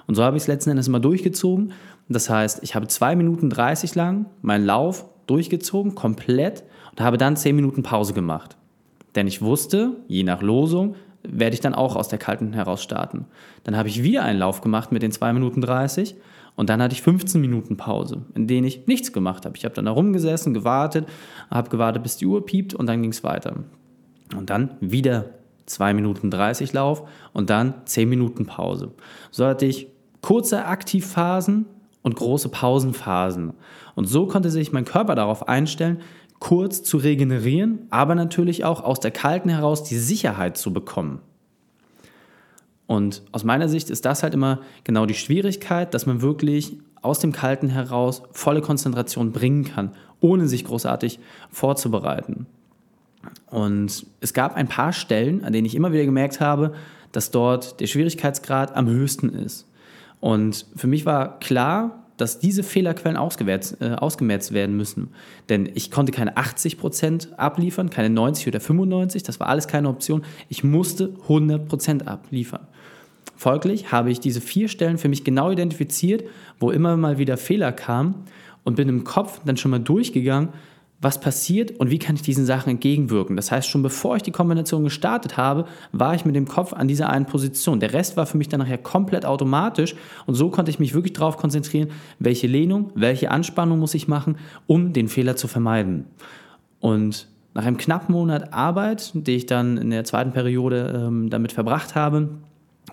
Und 0.06 0.16
so 0.16 0.24
habe 0.24 0.36
ich 0.36 0.42
es 0.42 0.46
letzten 0.48 0.70
Endes 0.70 0.88
immer 0.88 0.98
durchgezogen. 0.98 1.72
Das 2.08 2.28
heißt, 2.28 2.60
ich 2.62 2.74
habe 2.74 2.88
2 2.88 3.14
Minuten 3.14 3.48
30 3.48 3.94
lang 3.94 4.26
meinen 4.42 4.66
Lauf 4.66 5.06
durchgezogen, 5.28 5.94
komplett, 5.94 6.64
und 6.90 7.00
habe 7.00 7.16
dann 7.16 7.36
10 7.36 7.54
Minuten 7.54 7.84
Pause 7.84 8.12
gemacht. 8.12 8.56
Denn 9.14 9.28
ich 9.28 9.42
wusste, 9.42 9.92
je 10.08 10.24
nach 10.24 10.42
Losung, 10.42 10.96
werde 11.22 11.54
ich 11.54 11.60
dann 11.60 11.74
auch 11.74 11.94
aus 11.94 12.08
der 12.08 12.18
Kalten 12.18 12.52
heraus 12.52 12.82
starten. 12.82 13.26
Dann 13.62 13.76
habe 13.76 13.88
ich 13.88 14.02
wieder 14.02 14.24
einen 14.24 14.38
Lauf 14.38 14.62
gemacht 14.62 14.90
mit 14.90 15.02
den 15.02 15.12
2 15.12 15.32
Minuten 15.32 15.60
30 15.60 16.16
und 16.56 16.68
dann 16.68 16.82
hatte 16.82 16.94
ich 16.94 17.02
15 17.02 17.40
Minuten 17.40 17.76
Pause, 17.76 18.22
in 18.34 18.46
denen 18.46 18.66
ich 18.66 18.86
nichts 18.86 19.12
gemacht 19.12 19.44
habe. 19.46 19.56
Ich 19.56 19.64
habe 19.64 19.74
dann 19.74 19.86
da 19.86 19.92
rumgesessen, 19.92 20.54
gewartet, 20.54 21.06
habe 21.50 21.70
gewartet, 21.70 22.02
bis 22.02 22.16
die 22.16 22.26
Uhr 22.26 22.44
piept 22.44 22.74
und 22.74 22.86
dann 22.86 23.02
ging 23.02 23.10
es 23.10 23.24
weiter. 23.24 23.64
Und 24.36 24.50
dann 24.50 24.76
wieder 24.80 25.30
2 25.66 25.94
Minuten 25.94 26.30
30 26.30 26.72
Lauf 26.72 27.08
und 27.32 27.50
dann 27.50 27.74
10 27.84 28.08
Minuten 28.08 28.46
Pause. 28.46 28.92
So 29.30 29.46
hatte 29.46 29.66
ich 29.66 29.88
kurze 30.20 30.66
Aktivphasen 30.66 31.66
und 32.02 32.16
große 32.16 32.48
Pausenphasen. 32.48 33.54
Und 33.94 34.06
so 34.06 34.26
konnte 34.26 34.50
sich 34.50 34.72
mein 34.72 34.84
Körper 34.84 35.14
darauf 35.14 35.48
einstellen, 35.48 36.00
kurz 36.38 36.82
zu 36.82 36.96
regenerieren, 36.96 37.86
aber 37.90 38.14
natürlich 38.14 38.64
auch 38.64 38.82
aus 38.82 38.98
der 39.00 39.10
Kalten 39.10 39.50
heraus 39.50 39.84
die 39.84 39.98
Sicherheit 39.98 40.56
zu 40.56 40.72
bekommen. 40.72 41.20
Und 42.90 43.22
aus 43.30 43.44
meiner 43.44 43.68
Sicht 43.68 43.88
ist 43.88 44.04
das 44.04 44.24
halt 44.24 44.34
immer 44.34 44.62
genau 44.82 45.06
die 45.06 45.14
Schwierigkeit, 45.14 45.94
dass 45.94 46.06
man 46.06 46.22
wirklich 46.22 46.76
aus 47.02 47.20
dem 47.20 47.30
Kalten 47.30 47.68
heraus 47.68 48.22
volle 48.32 48.62
Konzentration 48.62 49.30
bringen 49.30 49.62
kann, 49.62 49.92
ohne 50.18 50.48
sich 50.48 50.64
großartig 50.64 51.20
vorzubereiten. 51.50 52.46
Und 53.46 54.06
es 54.20 54.34
gab 54.34 54.56
ein 54.56 54.66
paar 54.66 54.92
Stellen, 54.92 55.44
an 55.44 55.52
denen 55.52 55.66
ich 55.66 55.76
immer 55.76 55.92
wieder 55.92 56.04
gemerkt 56.04 56.40
habe, 56.40 56.74
dass 57.12 57.30
dort 57.30 57.78
der 57.78 57.86
Schwierigkeitsgrad 57.86 58.74
am 58.74 58.88
höchsten 58.88 59.28
ist. 59.28 59.68
Und 60.18 60.66
für 60.74 60.88
mich 60.88 61.06
war 61.06 61.38
klar, 61.38 62.00
dass 62.16 62.40
diese 62.40 62.64
Fehlerquellen 62.64 63.16
ausgemerzt, 63.16 63.76
äh, 63.80 63.92
ausgemerzt 63.92 64.52
werden 64.52 64.76
müssen. 64.76 65.10
Denn 65.48 65.70
ich 65.74 65.92
konnte 65.92 66.10
keine 66.10 66.36
80% 66.36 67.34
abliefern, 67.34 67.88
keine 67.88 68.10
90 68.10 68.48
oder 68.48 68.58
95%, 68.58 69.28
das 69.28 69.38
war 69.38 69.46
alles 69.46 69.68
keine 69.68 69.88
Option. 69.88 70.24
Ich 70.48 70.64
musste 70.64 71.14
100% 71.28 72.06
abliefern. 72.06 72.66
Folglich 73.40 73.90
habe 73.90 74.10
ich 74.10 74.20
diese 74.20 74.42
vier 74.42 74.68
Stellen 74.68 74.98
für 74.98 75.08
mich 75.08 75.24
genau 75.24 75.50
identifiziert, 75.50 76.24
wo 76.58 76.70
immer 76.70 76.98
mal 76.98 77.16
wieder 77.16 77.38
Fehler 77.38 77.72
kamen 77.72 78.26
und 78.64 78.76
bin 78.76 78.86
im 78.90 79.02
Kopf 79.02 79.40
dann 79.46 79.56
schon 79.56 79.70
mal 79.70 79.80
durchgegangen, 79.80 80.50
was 81.00 81.22
passiert 81.22 81.70
und 81.80 81.88
wie 81.88 81.98
kann 81.98 82.16
ich 82.16 82.20
diesen 82.20 82.44
Sachen 82.44 82.68
entgegenwirken. 82.68 83.36
Das 83.36 83.50
heißt, 83.50 83.66
schon 83.66 83.82
bevor 83.82 84.16
ich 84.16 84.22
die 84.22 84.30
Kombination 84.30 84.84
gestartet 84.84 85.38
habe, 85.38 85.64
war 85.90 86.14
ich 86.14 86.26
mit 86.26 86.36
dem 86.36 86.46
Kopf 86.46 86.74
an 86.74 86.86
dieser 86.86 87.08
einen 87.08 87.24
Position. 87.24 87.80
Der 87.80 87.94
Rest 87.94 88.18
war 88.18 88.26
für 88.26 88.36
mich 88.36 88.50
dann 88.50 88.60
nachher 88.60 88.76
komplett 88.76 89.24
automatisch 89.24 89.94
und 90.26 90.34
so 90.34 90.50
konnte 90.50 90.70
ich 90.70 90.78
mich 90.78 90.92
wirklich 90.92 91.14
darauf 91.14 91.38
konzentrieren, 91.38 91.88
welche 92.18 92.46
Lehnung, 92.46 92.90
welche 92.94 93.30
Anspannung 93.30 93.78
muss 93.78 93.94
ich 93.94 94.06
machen, 94.06 94.36
um 94.66 94.92
den 94.92 95.08
Fehler 95.08 95.36
zu 95.36 95.48
vermeiden. 95.48 96.04
Und 96.78 97.26
nach 97.54 97.64
einem 97.64 97.78
knappen 97.78 98.12
Monat 98.12 98.52
Arbeit, 98.52 99.12
die 99.14 99.36
ich 99.36 99.46
dann 99.46 99.78
in 99.78 99.88
der 99.88 100.04
zweiten 100.04 100.32
Periode 100.32 101.06
ähm, 101.06 101.30
damit 101.30 101.52
verbracht 101.52 101.94
habe, 101.94 102.28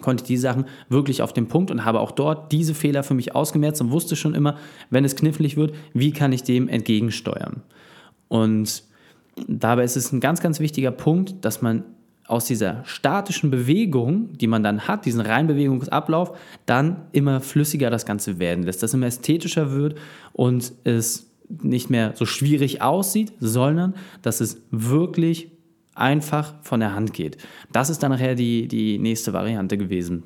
konnte 0.01 0.23
die 0.23 0.37
Sachen 0.37 0.65
wirklich 0.89 1.21
auf 1.21 1.33
den 1.33 1.47
Punkt 1.47 1.71
und 1.71 1.85
habe 1.85 1.99
auch 1.99 2.11
dort 2.11 2.51
diese 2.51 2.73
Fehler 2.73 3.03
für 3.03 3.13
mich 3.13 3.35
ausgemerzt 3.35 3.81
und 3.81 3.91
wusste 3.91 4.15
schon 4.15 4.35
immer, 4.35 4.57
wenn 4.89 5.05
es 5.05 5.15
knifflig 5.15 5.57
wird, 5.57 5.73
wie 5.93 6.11
kann 6.11 6.31
ich 6.31 6.43
dem 6.43 6.67
entgegensteuern. 6.67 7.61
Und 8.27 8.83
dabei 9.47 9.83
ist 9.83 9.97
es 9.97 10.11
ein 10.11 10.19
ganz, 10.19 10.41
ganz 10.41 10.59
wichtiger 10.59 10.91
Punkt, 10.91 11.45
dass 11.45 11.61
man 11.61 11.83
aus 12.27 12.45
dieser 12.45 12.83
statischen 12.85 13.49
Bewegung, 13.51 14.37
die 14.37 14.47
man 14.47 14.61
dann 14.61 14.87
hat, 14.87 15.05
diesen 15.05 15.21
reinen 15.21 15.47
Bewegungsablauf, 15.47 16.37
dann 16.65 17.03
immer 17.13 17.39
flüssiger 17.39 17.89
das 17.89 18.05
Ganze 18.05 18.37
werden 18.37 18.63
lässt, 18.63 18.83
dass 18.83 18.91
es 18.91 18.93
immer 18.95 19.07
ästhetischer 19.07 19.71
wird 19.71 19.97
und 20.33 20.73
es 20.83 21.31
nicht 21.49 21.89
mehr 21.89 22.11
so 22.15 22.25
schwierig 22.25 22.81
aussieht, 22.81 23.31
sondern 23.39 23.95
dass 24.21 24.41
es 24.41 24.61
wirklich 24.71 25.51
einfach 25.97 26.55
von 26.61 26.79
der 26.79 26.93
Hand 26.93 27.13
geht. 27.13 27.37
Das 27.71 27.89
ist 27.89 28.03
dann 28.03 28.11
nachher 28.11 28.35
die, 28.35 28.67
die 28.67 28.97
nächste 28.99 29.33
Variante 29.33 29.77
gewesen. 29.77 30.23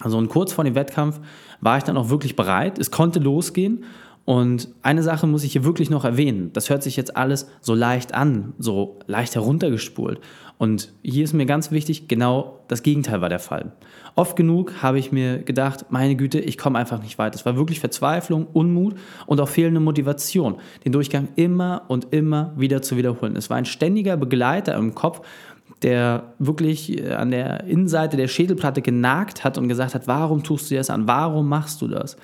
Also 0.00 0.18
und 0.18 0.28
kurz 0.28 0.52
vor 0.52 0.64
dem 0.64 0.74
Wettkampf 0.74 1.20
war 1.60 1.78
ich 1.78 1.84
dann 1.84 1.96
auch 1.96 2.08
wirklich 2.08 2.34
bereit. 2.34 2.78
Es 2.78 2.90
konnte 2.90 3.20
losgehen 3.20 3.84
und 4.24 4.68
eine 4.82 5.02
Sache 5.02 5.26
muss 5.26 5.42
ich 5.42 5.52
hier 5.52 5.64
wirklich 5.64 5.90
noch 5.90 6.04
erwähnen. 6.04 6.50
Das 6.52 6.70
hört 6.70 6.82
sich 6.82 6.96
jetzt 6.96 7.16
alles 7.16 7.48
so 7.60 7.74
leicht 7.74 8.14
an, 8.14 8.54
so 8.58 9.00
leicht 9.06 9.34
heruntergespult. 9.34 10.20
Und 10.58 10.92
hier 11.02 11.24
ist 11.24 11.32
mir 11.32 11.44
ganz 11.44 11.72
wichtig, 11.72 12.06
genau 12.06 12.60
das 12.68 12.84
Gegenteil 12.84 13.20
war 13.20 13.28
der 13.28 13.40
Fall. 13.40 13.72
Oft 14.14 14.36
genug 14.36 14.74
habe 14.80 15.00
ich 15.00 15.10
mir 15.10 15.38
gedacht, 15.38 15.86
meine 15.90 16.14
Güte, 16.14 16.38
ich 16.38 16.56
komme 16.56 16.78
einfach 16.78 17.02
nicht 17.02 17.18
weiter. 17.18 17.34
Es 17.34 17.44
war 17.44 17.56
wirklich 17.56 17.80
Verzweiflung, 17.80 18.46
Unmut 18.52 18.94
und 19.26 19.40
auch 19.40 19.48
fehlende 19.48 19.80
Motivation, 19.80 20.56
den 20.84 20.92
Durchgang 20.92 21.28
immer 21.34 21.82
und 21.88 22.12
immer 22.12 22.52
wieder 22.56 22.80
zu 22.80 22.96
wiederholen. 22.96 23.34
Es 23.34 23.50
war 23.50 23.56
ein 23.56 23.64
ständiger 23.64 24.16
Begleiter 24.16 24.76
im 24.76 24.94
Kopf, 24.94 25.22
der 25.82 26.34
wirklich 26.38 26.96
äh, 26.96 27.12
an 27.14 27.32
der 27.32 27.64
Innenseite 27.64 28.16
der 28.16 28.28
Schädelplatte 28.28 28.82
genagt 28.82 29.42
hat 29.42 29.58
und 29.58 29.66
gesagt 29.66 29.96
hat, 29.96 30.06
warum 30.06 30.44
tust 30.44 30.70
du 30.70 30.76
das 30.76 30.90
an? 30.90 31.08
Warum 31.08 31.48
machst 31.48 31.82
du 31.82 31.88
das? 31.88 32.16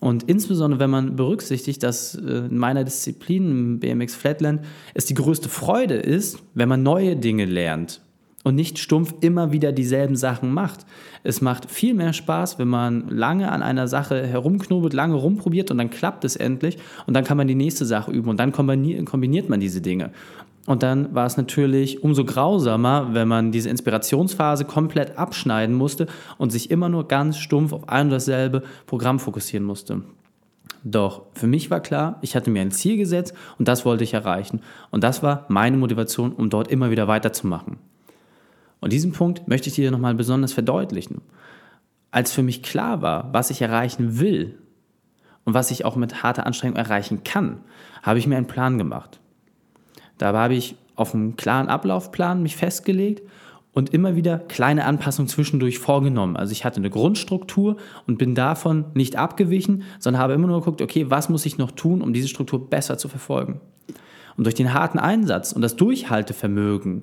Und 0.00 0.24
insbesondere, 0.24 0.80
wenn 0.80 0.90
man 0.90 1.16
berücksichtigt, 1.16 1.82
dass 1.82 2.14
äh, 2.14 2.46
in 2.46 2.58
meiner 2.58 2.84
Disziplin, 2.84 3.80
BMX 3.80 4.14
Flatland, 4.14 4.60
es 4.94 5.06
die 5.06 5.14
größte 5.14 5.48
Freude 5.48 5.94
ist, 5.94 6.38
wenn 6.54 6.68
man 6.68 6.82
neue 6.82 7.16
Dinge 7.16 7.44
lernt 7.44 8.00
und 8.44 8.54
nicht 8.54 8.78
stumpf 8.78 9.14
immer 9.20 9.50
wieder 9.50 9.72
dieselben 9.72 10.16
Sachen 10.16 10.52
macht. 10.52 10.86
Es 11.24 11.40
macht 11.40 11.70
viel 11.70 11.94
mehr 11.94 12.12
Spaß, 12.12 12.58
wenn 12.58 12.68
man 12.68 13.08
lange 13.08 13.50
an 13.50 13.62
einer 13.62 13.88
Sache 13.88 14.26
herumknobelt, 14.26 14.92
lange 14.92 15.16
rumprobiert 15.16 15.70
und 15.70 15.78
dann 15.78 15.90
klappt 15.90 16.24
es 16.24 16.36
endlich 16.36 16.78
und 17.06 17.14
dann 17.14 17.24
kann 17.24 17.36
man 17.36 17.48
die 17.48 17.56
nächste 17.56 17.84
Sache 17.84 18.12
üben 18.12 18.28
und 18.28 18.38
dann 18.38 18.52
kombiniert 18.52 19.48
man 19.48 19.60
diese 19.60 19.80
Dinge. 19.80 20.12
Und 20.68 20.82
dann 20.82 21.14
war 21.14 21.24
es 21.24 21.38
natürlich 21.38 22.02
umso 22.04 22.26
grausamer, 22.26 23.14
wenn 23.14 23.26
man 23.26 23.52
diese 23.52 23.70
Inspirationsphase 23.70 24.66
komplett 24.66 25.16
abschneiden 25.16 25.74
musste 25.74 26.08
und 26.36 26.52
sich 26.52 26.70
immer 26.70 26.90
nur 26.90 27.08
ganz 27.08 27.38
stumpf 27.38 27.72
auf 27.72 27.88
ein 27.88 28.08
und 28.08 28.10
dasselbe 28.12 28.62
Programm 28.84 29.18
fokussieren 29.18 29.64
musste. 29.64 30.02
Doch 30.84 31.22
für 31.32 31.46
mich 31.46 31.70
war 31.70 31.80
klar, 31.80 32.18
ich 32.20 32.36
hatte 32.36 32.50
mir 32.50 32.60
ein 32.60 32.70
Ziel 32.70 32.98
gesetzt 32.98 33.32
und 33.58 33.66
das 33.66 33.86
wollte 33.86 34.04
ich 34.04 34.12
erreichen. 34.12 34.60
Und 34.90 35.04
das 35.04 35.22
war 35.22 35.46
meine 35.48 35.78
Motivation, 35.78 36.34
um 36.34 36.50
dort 36.50 36.68
immer 36.68 36.90
wieder 36.90 37.08
weiterzumachen. 37.08 37.78
Und 38.80 38.92
diesen 38.92 39.12
Punkt 39.12 39.48
möchte 39.48 39.70
ich 39.70 39.74
dir 39.74 39.90
nochmal 39.90 40.16
besonders 40.16 40.52
verdeutlichen. 40.52 41.22
Als 42.10 42.30
für 42.30 42.42
mich 42.42 42.62
klar 42.62 43.00
war, 43.00 43.32
was 43.32 43.48
ich 43.48 43.62
erreichen 43.62 44.20
will 44.20 44.58
und 45.46 45.54
was 45.54 45.70
ich 45.70 45.86
auch 45.86 45.96
mit 45.96 46.22
harter 46.22 46.44
Anstrengung 46.44 46.76
erreichen 46.76 47.24
kann, 47.24 47.62
habe 48.02 48.18
ich 48.18 48.26
mir 48.26 48.36
einen 48.36 48.46
Plan 48.46 48.76
gemacht. 48.76 49.18
Da 50.18 50.32
habe 50.32 50.54
ich 50.54 50.76
auf 50.96 51.14
einen 51.14 51.36
klaren 51.36 51.68
Ablaufplan 51.68 52.42
mich 52.42 52.56
festgelegt 52.56 53.22
und 53.72 53.94
immer 53.94 54.16
wieder 54.16 54.38
kleine 54.38 54.84
Anpassungen 54.84 55.28
zwischendurch 55.28 55.78
vorgenommen. 55.78 56.36
Also 56.36 56.52
ich 56.52 56.64
hatte 56.64 56.78
eine 56.78 56.90
Grundstruktur 56.90 57.76
und 58.06 58.18
bin 58.18 58.34
davon 58.34 58.86
nicht 58.94 59.16
abgewichen, 59.16 59.84
sondern 60.00 60.20
habe 60.20 60.32
immer 60.32 60.48
nur 60.48 60.58
geguckt, 60.60 60.82
okay, 60.82 61.06
was 61.08 61.28
muss 61.28 61.46
ich 61.46 61.58
noch 61.58 61.70
tun, 61.70 62.02
um 62.02 62.12
diese 62.12 62.28
Struktur 62.28 62.68
besser 62.68 62.98
zu 62.98 63.08
verfolgen. 63.08 63.60
Und 64.36 64.44
durch 64.44 64.54
den 64.54 64.74
harten 64.74 64.98
Einsatz 64.98 65.52
und 65.52 65.62
das 65.62 65.76
Durchhaltevermögen 65.76 67.02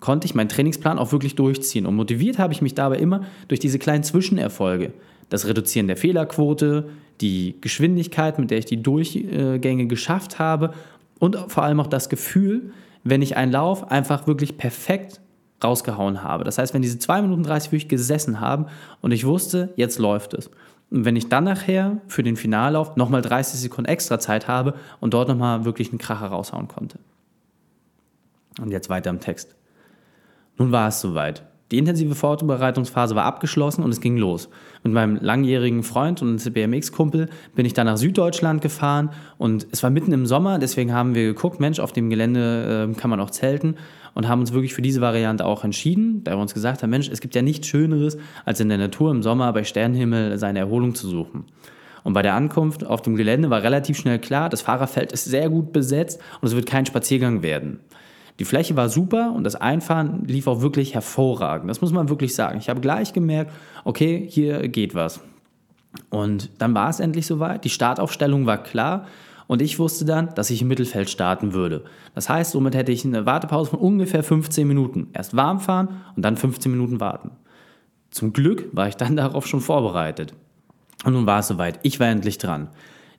konnte 0.00 0.26
ich 0.26 0.34
meinen 0.34 0.48
Trainingsplan 0.48 0.98
auch 0.98 1.12
wirklich 1.12 1.34
durchziehen. 1.34 1.86
Und 1.86 1.94
motiviert 1.94 2.38
habe 2.38 2.52
ich 2.52 2.62
mich 2.62 2.74
dabei 2.74 2.96
immer 2.96 3.22
durch 3.48 3.60
diese 3.60 3.78
kleinen 3.78 4.02
Zwischenerfolge. 4.02 4.92
Das 5.28 5.46
Reduzieren 5.46 5.86
der 5.86 5.96
Fehlerquote, 5.96 6.88
die 7.20 7.56
Geschwindigkeit, 7.60 8.38
mit 8.38 8.50
der 8.50 8.58
ich 8.58 8.64
die 8.64 8.82
Durchgänge 8.82 9.86
geschafft 9.86 10.38
habe 10.38 10.72
und 11.20 11.36
vor 11.46 11.62
allem 11.62 11.78
auch 11.78 11.86
das 11.86 12.08
Gefühl, 12.08 12.72
wenn 13.04 13.22
ich 13.22 13.36
einen 13.36 13.52
Lauf 13.52 13.92
einfach 13.92 14.26
wirklich 14.26 14.58
perfekt 14.58 15.20
rausgehauen 15.62 16.24
habe. 16.24 16.42
Das 16.42 16.58
heißt, 16.58 16.74
wenn 16.74 16.82
diese 16.82 16.98
2 16.98 17.22
Minuten 17.22 17.44
30 17.44 17.70
wirklich 17.70 17.88
gesessen 17.88 18.40
haben 18.40 18.66
und 19.02 19.12
ich 19.12 19.24
wusste, 19.24 19.72
jetzt 19.76 19.98
läuft 19.98 20.34
es. 20.34 20.50
Und 20.90 21.04
wenn 21.04 21.14
ich 21.14 21.28
dann 21.28 21.44
nachher 21.44 21.98
für 22.08 22.24
den 22.24 22.36
Finallauf 22.36 22.96
nochmal 22.96 23.22
30 23.22 23.60
Sekunden 23.60 23.88
extra 23.88 24.18
Zeit 24.18 24.48
habe 24.48 24.74
und 24.98 25.14
dort 25.14 25.28
nochmal 25.28 25.64
wirklich 25.64 25.90
einen 25.90 25.98
Kracher 25.98 26.26
raushauen 26.26 26.66
konnte. 26.66 26.98
Und 28.60 28.72
jetzt 28.72 28.88
weiter 28.88 29.10
im 29.10 29.20
Text. 29.20 29.54
Nun 30.58 30.72
war 30.72 30.88
es 30.88 31.00
soweit. 31.00 31.44
Die 31.70 31.78
intensive 31.78 32.16
Vorbereitungsphase 32.16 33.14
war 33.14 33.24
abgeschlossen 33.24 33.84
und 33.84 33.90
es 33.90 34.00
ging 34.00 34.16
los. 34.16 34.48
Mit 34.82 34.92
meinem 34.92 35.18
langjährigen 35.20 35.84
Freund 35.84 36.20
und 36.20 36.52
BMX-Kumpel 36.52 37.28
bin 37.54 37.64
ich 37.64 37.74
dann 37.74 37.86
nach 37.86 37.96
Süddeutschland 37.96 38.60
gefahren 38.60 39.10
und 39.38 39.68
es 39.70 39.82
war 39.84 39.90
mitten 39.90 40.12
im 40.12 40.26
Sommer, 40.26 40.58
deswegen 40.58 40.92
haben 40.92 41.14
wir 41.14 41.24
geguckt, 41.24 41.60
Mensch, 41.60 41.78
auf 41.78 41.92
dem 41.92 42.10
Gelände 42.10 42.88
äh, 42.90 42.94
kann 42.94 43.08
man 43.08 43.20
auch 43.20 43.30
zelten 43.30 43.76
und 44.14 44.28
haben 44.28 44.40
uns 44.40 44.52
wirklich 44.52 44.74
für 44.74 44.82
diese 44.82 45.00
Variante 45.00 45.46
auch 45.46 45.62
entschieden, 45.62 46.24
da 46.24 46.32
wir 46.32 46.38
uns 46.38 46.54
gesagt 46.54 46.82
haben, 46.82 46.90
Mensch, 46.90 47.08
es 47.08 47.20
gibt 47.20 47.36
ja 47.36 47.42
nichts 47.42 47.68
Schöneres, 47.68 48.18
als 48.44 48.58
in 48.58 48.68
der 48.68 48.78
Natur 48.78 49.12
im 49.12 49.22
Sommer 49.22 49.52
bei 49.52 49.62
Sternenhimmel 49.62 50.38
seine 50.38 50.58
Erholung 50.58 50.96
zu 50.96 51.08
suchen. 51.08 51.44
Und 52.02 52.14
bei 52.14 52.22
der 52.22 52.34
Ankunft 52.34 52.84
auf 52.84 53.02
dem 53.02 53.14
Gelände 53.14 53.50
war 53.50 53.62
relativ 53.62 53.98
schnell 53.98 54.18
klar, 54.18 54.48
das 54.48 54.62
Fahrerfeld 54.62 55.12
ist 55.12 55.24
sehr 55.24 55.50
gut 55.50 55.72
besetzt 55.72 56.20
und 56.40 56.48
es 56.48 56.56
wird 56.56 56.66
kein 56.66 56.86
Spaziergang 56.86 57.42
werden. 57.42 57.80
Die 58.40 58.46
Fläche 58.46 58.74
war 58.74 58.88
super 58.88 59.32
und 59.36 59.44
das 59.44 59.54
Einfahren 59.54 60.24
lief 60.24 60.46
auch 60.46 60.62
wirklich 60.62 60.94
hervorragend. 60.94 61.68
Das 61.68 61.82
muss 61.82 61.92
man 61.92 62.08
wirklich 62.08 62.34
sagen. 62.34 62.58
Ich 62.58 62.70
habe 62.70 62.80
gleich 62.80 63.12
gemerkt, 63.12 63.52
okay, 63.84 64.26
hier 64.28 64.66
geht 64.68 64.94
was. 64.94 65.20
Und 66.08 66.48
dann 66.58 66.74
war 66.74 66.88
es 66.88 67.00
endlich 67.00 67.26
soweit. 67.26 67.64
Die 67.64 67.70
Startaufstellung 67.70 68.46
war 68.46 68.62
klar. 68.62 69.06
Und 69.46 69.60
ich 69.60 69.78
wusste 69.78 70.06
dann, 70.06 70.34
dass 70.36 70.48
ich 70.48 70.62
im 70.62 70.68
Mittelfeld 70.68 71.10
starten 71.10 71.52
würde. 71.52 71.84
Das 72.14 72.30
heißt, 72.30 72.52
somit 72.52 72.74
hätte 72.74 72.92
ich 72.92 73.04
eine 73.04 73.26
Wartepause 73.26 73.72
von 73.72 73.78
ungefähr 73.78 74.22
15 74.22 74.66
Minuten. 74.66 75.08
Erst 75.12 75.36
warm 75.36 75.60
fahren 75.60 76.00
und 76.16 76.24
dann 76.24 76.38
15 76.38 76.72
Minuten 76.72 76.98
warten. 76.98 77.32
Zum 78.10 78.32
Glück 78.32 78.68
war 78.72 78.88
ich 78.88 78.96
dann 78.96 79.16
darauf 79.16 79.46
schon 79.46 79.60
vorbereitet. 79.60 80.32
Und 81.04 81.12
nun 81.12 81.26
war 81.26 81.40
es 81.40 81.48
soweit. 81.48 81.78
Ich 81.82 82.00
war 82.00 82.06
endlich 82.06 82.38
dran. 82.38 82.68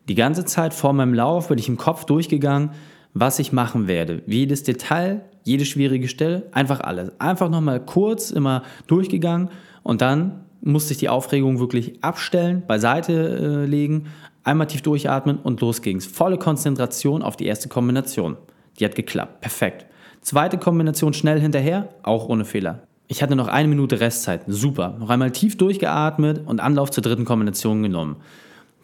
Die 0.09 0.15
ganze 0.15 0.45
Zeit 0.45 0.73
vor 0.73 0.93
meinem 0.93 1.13
Lauf 1.13 1.49
bin 1.49 1.59
ich 1.59 1.69
im 1.69 1.77
Kopf 1.77 2.05
durchgegangen, 2.05 2.71
was 3.13 3.39
ich 3.39 3.51
machen 3.51 3.87
werde. 3.87 4.21
Jedes 4.25 4.63
Detail, 4.63 5.21
jede 5.43 5.65
schwierige 5.65 6.07
Stelle, 6.07 6.47
einfach 6.51 6.81
alles. 6.81 7.11
Einfach 7.19 7.49
nochmal 7.49 7.79
kurz 7.83 8.31
immer 8.31 8.63
durchgegangen 8.87 9.49
und 9.83 10.01
dann 10.01 10.45
musste 10.61 10.93
ich 10.93 10.99
die 10.99 11.09
Aufregung 11.09 11.59
wirklich 11.59 12.03
abstellen, 12.03 12.63
beiseite 12.67 13.13
äh, 13.13 13.65
legen, 13.65 14.07
einmal 14.43 14.67
tief 14.67 14.81
durchatmen 14.81 15.37
und 15.37 15.61
los 15.61 15.81
ging's. 15.81 16.05
Volle 16.05 16.37
Konzentration 16.37 17.23
auf 17.23 17.35
die 17.35 17.45
erste 17.45 17.69
Kombination. 17.69 18.37
Die 18.79 18.85
hat 18.85 18.95
geklappt. 18.95 19.41
Perfekt. 19.41 19.85
Zweite 20.21 20.57
Kombination 20.57 21.13
schnell 21.13 21.39
hinterher, 21.39 21.89
auch 22.03 22.29
ohne 22.29 22.45
Fehler. 22.45 22.83
Ich 23.07 23.21
hatte 23.21 23.35
noch 23.35 23.47
eine 23.47 23.67
Minute 23.67 23.99
Restzeit. 23.99 24.43
Super. 24.47 24.95
Noch 24.99 25.09
einmal 25.09 25.31
tief 25.31 25.57
durchgeatmet 25.57 26.43
und 26.45 26.61
Anlauf 26.61 26.91
zur 26.91 27.03
dritten 27.03 27.25
Kombination 27.25 27.83
genommen. 27.83 28.17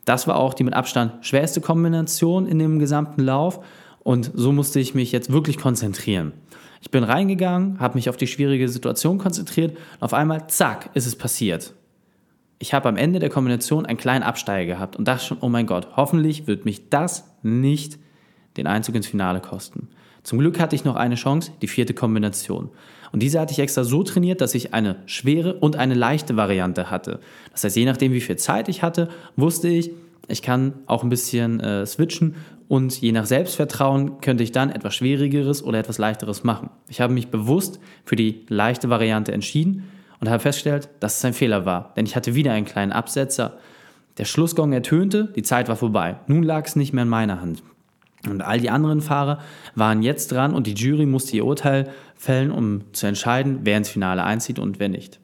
Das 0.04 0.28
war 0.28 0.38
auch 0.38 0.54
die 0.54 0.64
mit 0.64 0.74
Abstand 0.74 1.26
schwerste 1.26 1.62
Kombination 1.62 2.48
in 2.48 2.60
dem 2.60 2.80
gesamten 2.80 3.22
Lauf 3.22 3.60
und 4.08 4.32
so 4.36 4.54
musste 4.54 4.80
ich 4.80 4.96
mich 4.96 5.12
jetzt 5.12 5.34
wirklich 5.34 5.58
konzentrieren. 5.58 6.32
Ich 6.80 6.92
bin 6.92 7.04
reingegangen, 7.04 7.82
habe 7.82 7.96
mich 7.96 8.08
auf 8.08 8.16
die 8.16 8.26
schwierige 8.26 8.70
Situation 8.70 9.18
konzentriert 9.18 9.76
und 9.76 10.04
auf 10.04 10.14
einmal, 10.14 10.48
zack, 10.48 10.92
ist 10.94 11.08
es 11.08 11.18
passiert. 11.18 11.74
Ich 12.58 12.74
habe 12.74 12.88
am 12.88 12.96
Ende 12.96 13.20
der 13.20 13.30
Kombination 13.30 13.86
einen 13.86 13.98
kleinen 13.98 14.24
Absteiger 14.24 14.76
gehabt 14.76 14.96
und 14.96 15.10
dachte 15.10 15.26
schon, 15.26 15.40
oh 15.42 15.50
mein 15.50 15.66
Gott, 15.66 15.90
hoffentlich 15.98 16.48
wird 16.48 16.64
mich 16.64 16.88
das 16.88 17.26
nicht 17.44 18.00
den 18.56 18.66
Einzug 18.66 18.96
ins 18.96 19.08
Finale 19.08 19.42
kosten. 19.42 19.90
Zum 20.24 20.40
Glück 20.40 20.58
hatte 20.58 20.78
ich 20.78 20.86
noch 20.86 20.96
eine 20.96 21.16
Chance, 21.16 21.52
die 21.62 21.68
vierte 21.68 21.94
Kombination. 21.94 22.70
Und 23.12 23.22
diese 23.22 23.42
hatte 23.42 23.52
ich 23.52 23.60
extra 23.60 23.84
so 23.84 24.04
trainiert, 24.04 24.40
dass 24.40 24.56
ich 24.56 24.74
eine 24.74 24.96
schwere 25.06 25.56
und 25.56 25.76
eine 25.76 25.96
leichte 25.96 26.38
Variante 26.38 26.90
hatte. 26.90 27.20
Das 27.52 27.66
heißt, 27.66 27.76
je 27.76 27.84
nachdem, 27.84 28.14
wie 28.14 28.22
viel 28.22 28.38
Zeit 28.38 28.70
ich 28.70 28.84
hatte, 28.84 29.10
wusste 29.36 29.68
ich, 29.68 29.92
ich 30.30 30.42
kann 30.42 30.74
auch 30.86 31.04
ein 31.04 31.10
bisschen 31.10 31.60
äh, 31.60 31.86
switchen 31.86 32.36
und 32.68 33.00
je 33.00 33.12
nach 33.12 33.26
Selbstvertrauen 33.26 34.20
könnte 34.20 34.44
ich 34.44 34.52
dann 34.52 34.72
etwas 34.72 34.96
Schwierigeres 34.96 35.64
oder 35.64 35.80
etwas 35.80 35.98
Leichteres 35.98 36.44
machen. 36.44 36.70
Ich 36.90 37.00
habe 37.00 37.14
mich 37.14 37.30
bewusst 37.30 37.80
für 38.04 38.16
die 38.16 38.46
leichte 38.50 38.90
Variante 38.90 39.32
entschieden 39.32 39.84
und 40.20 40.30
habe 40.30 40.40
festgestellt, 40.40 40.90
dass 41.00 41.18
es 41.18 41.26
ein 41.26 41.34
Fehler 41.34 41.66
war, 41.66 41.94
denn 41.96 42.06
ich 42.06 42.16
hatte 42.16 42.36
wieder 42.36 42.52
einen 42.52 42.66
kleinen 42.66 42.92
Absetzer. 42.92 43.58
Der 44.18 44.26
Schlussgong 44.26 44.74
ertönte, 44.74 45.32
die 45.36 45.44
Zeit 45.44 45.70
war 45.70 45.76
vorbei. 45.76 46.18
Nun 46.28 46.44
lag 46.44 46.66
es 46.66 46.76
nicht 46.76 46.92
mehr 46.92 47.04
in 47.04 47.10
meiner 47.10 47.40
Hand. 47.40 47.64
Und 48.28 48.42
all 48.42 48.60
die 48.60 48.72
anderen 48.72 49.02
Fahrer 49.02 49.40
waren 49.76 50.02
jetzt 50.02 50.32
dran 50.32 50.54
und 50.54 50.68
die 50.68 50.74
Jury 50.74 51.06
musste 51.06 51.38
ihr 51.38 51.46
Urteil 51.46 51.90
fällen, 52.16 52.52
um 52.52 52.82
zu 52.94 53.06
entscheiden, 53.06 53.60
wer 53.64 53.78
ins 53.78 53.90
Finale 53.90 54.24
einzieht 54.24 54.60
und 54.60 54.80
wer 54.80 54.90
nicht. 54.90 55.20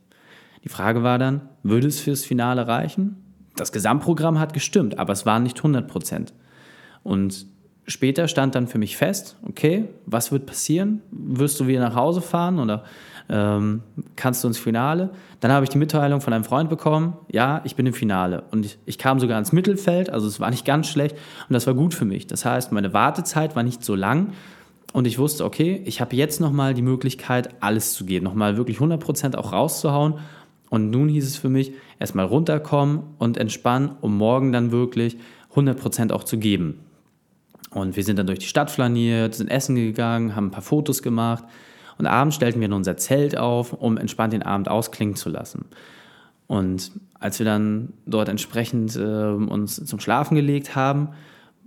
Die 0.64 0.70
Frage 0.70 1.04
war 1.04 1.18
dann, 1.18 1.42
würde 1.64 1.88
es 1.88 2.00
fürs 2.00 2.24
Finale 2.24 2.68
reichen? 2.68 3.18
Das 3.56 3.72
Gesamtprogramm 3.72 4.40
hat 4.40 4.54
gestimmt, 4.54 5.00
aber 5.00 5.12
es 5.12 5.26
waren 5.26 5.44
nicht 5.44 5.58
100 5.58 5.88
Prozent. 5.88 6.34
Und 7.04 7.46
später 7.86 8.28
stand 8.28 8.56
dann 8.56 8.68
für 8.68 8.78
mich 8.78 8.98
fest, 8.98 9.38
okay, 9.48 9.90
was 10.06 10.32
wird 10.32 10.46
passieren? 10.46 11.02
Wirst 11.12 11.60
du 11.60 11.68
wieder 11.68 11.82
nach 11.82 11.96
Hause 11.96 12.22
fahren 12.22 12.60
oder 12.60 12.84
ähm, 13.30 13.82
kannst 14.16 14.44
du 14.44 14.48
ins 14.48 14.58
Finale? 14.58 15.10
Dann 15.40 15.52
habe 15.52 15.64
ich 15.66 15.70
die 15.70 15.78
Mitteilung 15.78 16.22
von 16.22 16.34
einem 16.34 16.44
Freund 16.44 16.70
bekommen, 16.70 17.14
ja, 17.32 17.62
ich 17.66 17.76
bin 17.76 17.86
im 17.86 17.94
Finale. 17.94 18.44
Und 18.52 18.66
ich, 18.66 18.78
ich 18.86 18.98
kam 18.98 19.20
sogar 19.20 19.38
ins 19.38 19.52
Mittelfeld, 19.52 20.10
also 20.10 20.28
es 20.28 20.40
war 20.40 20.50
nicht 20.50 20.66
ganz 20.66 20.88
schlecht 20.88 21.16
und 21.50 21.54
das 21.54 21.68
war 21.68 21.74
gut 21.74 21.94
für 21.94 22.06
mich. 22.06 22.28
Das 22.28 22.46
heißt, 22.46 22.72
meine 22.72 22.94
Wartezeit 22.94 23.56
war 23.56 23.64
nicht 23.64 23.84
so 23.84 23.96
lang 23.96 24.34
und 24.94 25.08
ich 25.08 25.18
wusste, 25.18 25.44
okay, 25.44 25.82
ich 25.86 26.00
habe 26.00 26.16
jetzt 26.16 26.40
nochmal 26.40 26.76
die 26.76 26.84
Möglichkeit, 26.84 27.50
alles 27.62 27.94
zu 27.94 28.06
geben, 28.06 28.24
nochmal 28.24 28.58
wirklich 28.58 28.78
100% 28.78 29.36
auch 29.36 29.52
rauszuhauen. 29.52 30.16
Und 30.70 30.90
nun 30.92 31.10
hieß 31.10 31.26
es 31.26 31.38
für 31.38 31.50
mich, 31.50 31.74
erstmal 32.00 32.26
runterkommen 32.26 33.02
und 33.18 33.38
entspannen, 33.38 33.92
um 34.02 34.18
morgen 34.18 34.52
dann 34.52 34.72
wirklich 34.72 35.18
100% 35.56 36.12
auch 36.12 36.24
zu 36.24 36.38
geben. 36.38 36.80
Und 37.74 37.96
wir 37.96 38.04
sind 38.04 38.20
dann 38.20 38.28
durch 38.28 38.40
die 38.40 38.46
Stadt 38.46 38.70
flaniert, 38.70 39.36
sind 39.36 39.50
essen 39.50 39.76
gegangen, 39.76 40.36
haben 40.36 40.48
ein 40.48 40.52
paar 40.52 40.62
Fotos 40.62 41.02
gemacht 41.02 41.44
und 41.98 42.06
abends 42.06 42.36
stellten 42.36 42.60
wir 42.60 42.68
in 42.68 42.74
unser 42.74 42.98
Zelt 42.98 43.38
auf, 43.38 43.74
um 43.74 43.98
entspannt 43.98 44.34
den 44.34 44.44
Abend 44.44 44.70
ausklingen 44.70 45.16
zu 45.16 45.30
lassen. 45.30 45.66
Und 46.48 46.92
als 47.20 47.40
wir 47.40 47.46
dann 47.46 47.94
dort 48.06 48.30
entsprechend 48.30 48.96
äh, 48.96 49.00
uns 49.00 49.84
zum 49.86 50.00
Schlafen 50.00 50.36
gelegt 50.36 50.76
haben, 50.76 51.10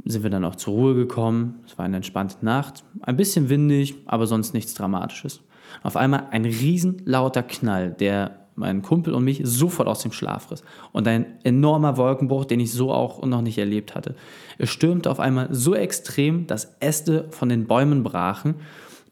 sind 0.05 0.23
wir 0.23 0.31
dann 0.31 0.45
auch 0.45 0.57
zur 0.57 0.75
Ruhe 0.75 0.95
gekommen. 0.95 1.61
Es 1.67 1.79
war 1.79 1.85
eine 1.85 1.97
entspannte 1.97 2.45
Nacht, 2.45 2.85
ein 3.01 3.17
bisschen 3.17 3.49
windig, 3.49 3.95
aber 4.07 4.27
sonst 4.27 4.53
nichts 4.53 4.75
Dramatisches. 4.75 5.41
Auf 5.83 5.97
einmal 5.97 6.29
ein 6.31 6.45
riesenlauter 6.45 7.43
Knall, 7.43 7.91
der 7.91 8.46
meinen 8.57 8.83
Kumpel 8.83 9.15
und 9.15 9.25
mich 9.25 9.41
sofort 9.45 9.89
aus 9.89 10.01
dem 10.01 10.13
Schlaf 10.13 10.51
riss. 10.51 10.65
Und 10.93 11.07
ein 11.07 11.27
enormer 11.45 11.97
Wolkenbruch, 11.97 12.47
den 12.47 12.61
ich 12.61 12.73
so 12.73 12.91
auch 12.91 13.25
noch 13.25 13.43
nicht 13.43 13.59
erlebt 13.59 13.95
hatte. 13.95 14.17
Es 14.59 14.71
stürmte 14.71 15.11
auf 15.11 15.21
einmal 15.21 15.49
so 15.53 15.75
extrem, 15.75 16.47
dass 16.47 16.77
Äste 16.81 17.27
von 17.31 17.49
den 17.49 17.67
Bäumen 17.67 18.03
brachen 18.03 18.57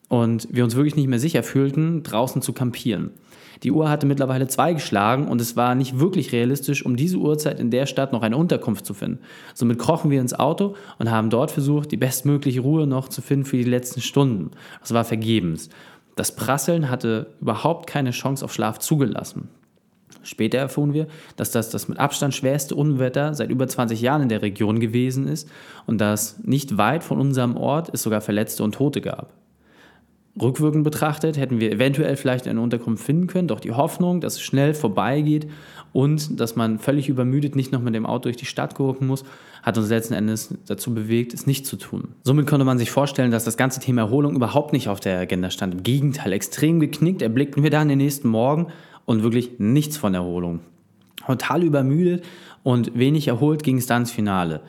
und 0.09 0.49
wir 0.51 0.65
uns 0.65 0.77
wirklich 0.77 0.97
nicht 0.97 1.09
mehr 1.09 1.19
sicher 1.19 1.43
fühlten, 1.43 2.03
draußen 2.03 2.43
zu 2.43 2.53
kampieren. 2.53 3.11
Die 3.63 3.71
Uhr 3.71 3.89
hatte 3.89 4.07
mittlerweile 4.07 4.47
zwei 4.47 4.75
geschlagen 4.75 5.29
und 5.29 5.41
es 5.41 5.57
war 5.57 5.75
nicht 5.75 5.99
wirklich 5.99 6.33
realistisch, 6.33 6.85
um 6.85 6.97
diese 6.97 7.17
Uhrzeit 7.17 7.61
in 7.61 7.71
der 7.71 7.87
Stadt 7.87 8.13
noch 8.13 8.23
eine 8.23 8.37
Unterkunft 8.37 8.85
zu 8.85 8.95
finden. 8.95 9.21
Somit 9.55 9.79
krochen 9.79 10.11
wir 10.11 10.21
ins 10.21 10.35
Auto 10.35 10.75
und 10.99 11.11
haben 11.11 11.31
dort 11.31 11.51
versucht, 11.51 11.91
die 11.91 11.97
bestmögliche 11.97 12.61
Ruhe 12.61 12.87
noch 12.87 13.09
zu 13.09 13.23
finden 13.23 13.47
für 13.47 13.57
die 13.57 13.65
letzten 13.65 14.01
Stunden. 14.01 14.51
Das 14.81 14.93
war 14.93 15.05
vergebens. 15.05 15.71
Das 16.17 16.35
Prasseln 16.37 16.91
hatte 16.91 17.35
überhaupt 17.41 17.87
keine 17.87 18.11
Chance 18.11 18.45
auf 18.45 18.53
Schlaf 18.53 18.79
zugelassen. 18.79 19.49
Später 20.23 20.59
erfuhren 20.59 20.95
wir, 20.95 21.07
dass 21.37 21.51
das 21.51 21.71
das 21.71 21.89
mit 21.89 21.99
Abstand 21.99 22.35
schwerste 22.35 22.75
Unwetter 22.75 23.35
seit 23.35 23.51
über 23.51 23.69
20 23.69 24.01
Jahren 24.01 24.23
in 24.23 24.29
der 24.29 24.43
Region 24.43 24.81
gewesen 24.81 25.29
ist 25.29 25.49
und 25.87 26.01
dass 26.01 26.39
nicht 26.45 26.79
weit 26.79 27.05
von 27.05 27.21
unserem 27.21 27.57
Ort 27.57 27.91
es 27.93 28.03
sogar 28.03 28.21
Verletzte 28.21 28.65
und 28.65 28.75
Tote 28.75 29.01
gab. 29.01 29.33
Rückwirkend 30.41 30.83
betrachtet 30.83 31.37
hätten 31.37 31.61
wir 31.61 31.71
eventuell 31.71 32.17
vielleicht 32.17 32.49
eine 32.49 32.61
Unterkunft 32.61 33.05
finden 33.05 33.29
können, 33.29 33.47
doch 33.47 33.61
die 33.61 33.71
Hoffnung, 33.71 34.21
dass 34.21 34.35
es 34.35 34.41
schnell 34.43 34.75
vorbeigeht 34.75 35.49
und 35.93 36.41
dass 36.41 36.57
man 36.57 36.81
völlig 36.81 37.09
übermüdet 37.09 37.55
nicht 37.55 37.71
noch 37.71 37.81
mit 37.81 37.95
dem 37.95 38.05
Auto 38.05 38.25
durch 38.25 38.37
die 38.37 38.45
Stadt 38.45 38.75
gucken 38.75 39.07
muss, 39.07 39.25
hat 39.63 39.79
uns 39.79 39.91
letzten 39.91 40.15
Endes 40.15 40.53
dazu 40.67 40.93
bewegt, 40.93 41.35
es 41.35 41.47
nicht 41.47 41.67
zu 41.67 41.77
tun. 41.77 42.09
Somit 42.25 42.49
konnte 42.49 42.65
man 42.65 42.79
sich 42.79 42.91
vorstellen, 42.91 43.31
dass 43.31 43.45
das 43.45 43.57
ganze 43.57 43.79
Thema 43.79 44.03
Erholung 44.03 44.35
überhaupt 44.35 44.73
nicht 44.73 44.89
auf 44.89 44.99
der 44.99 45.21
Agenda 45.21 45.51
stand. 45.51 45.75
Im 45.75 45.83
Gegenteil, 45.85 46.33
extrem 46.33 46.81
geknickt 46.81 47.23
erblickten 47.23 47.63
wir 47.63 47.71
dann 47.71 47.89
den 47.89 47.99
nächsten 47.99 48.29
Morgen 48.29 48.67
und 49.05 49.23
wirklich 49.23 49.61
nichts 49.61 49.97
von 49.97 50.15
Erholung. 50.15 50.61
Total 51.25 51.63
übermüdet 51.63 52.25
und 52.65 52.99
wenig 52.99 53.29
erholt 53.29 53.63
ging 53.63 53.79
es 53.79 53.87
dann 53.87 54.03
ins 54.03 54.11
Finale. 54.11 54.63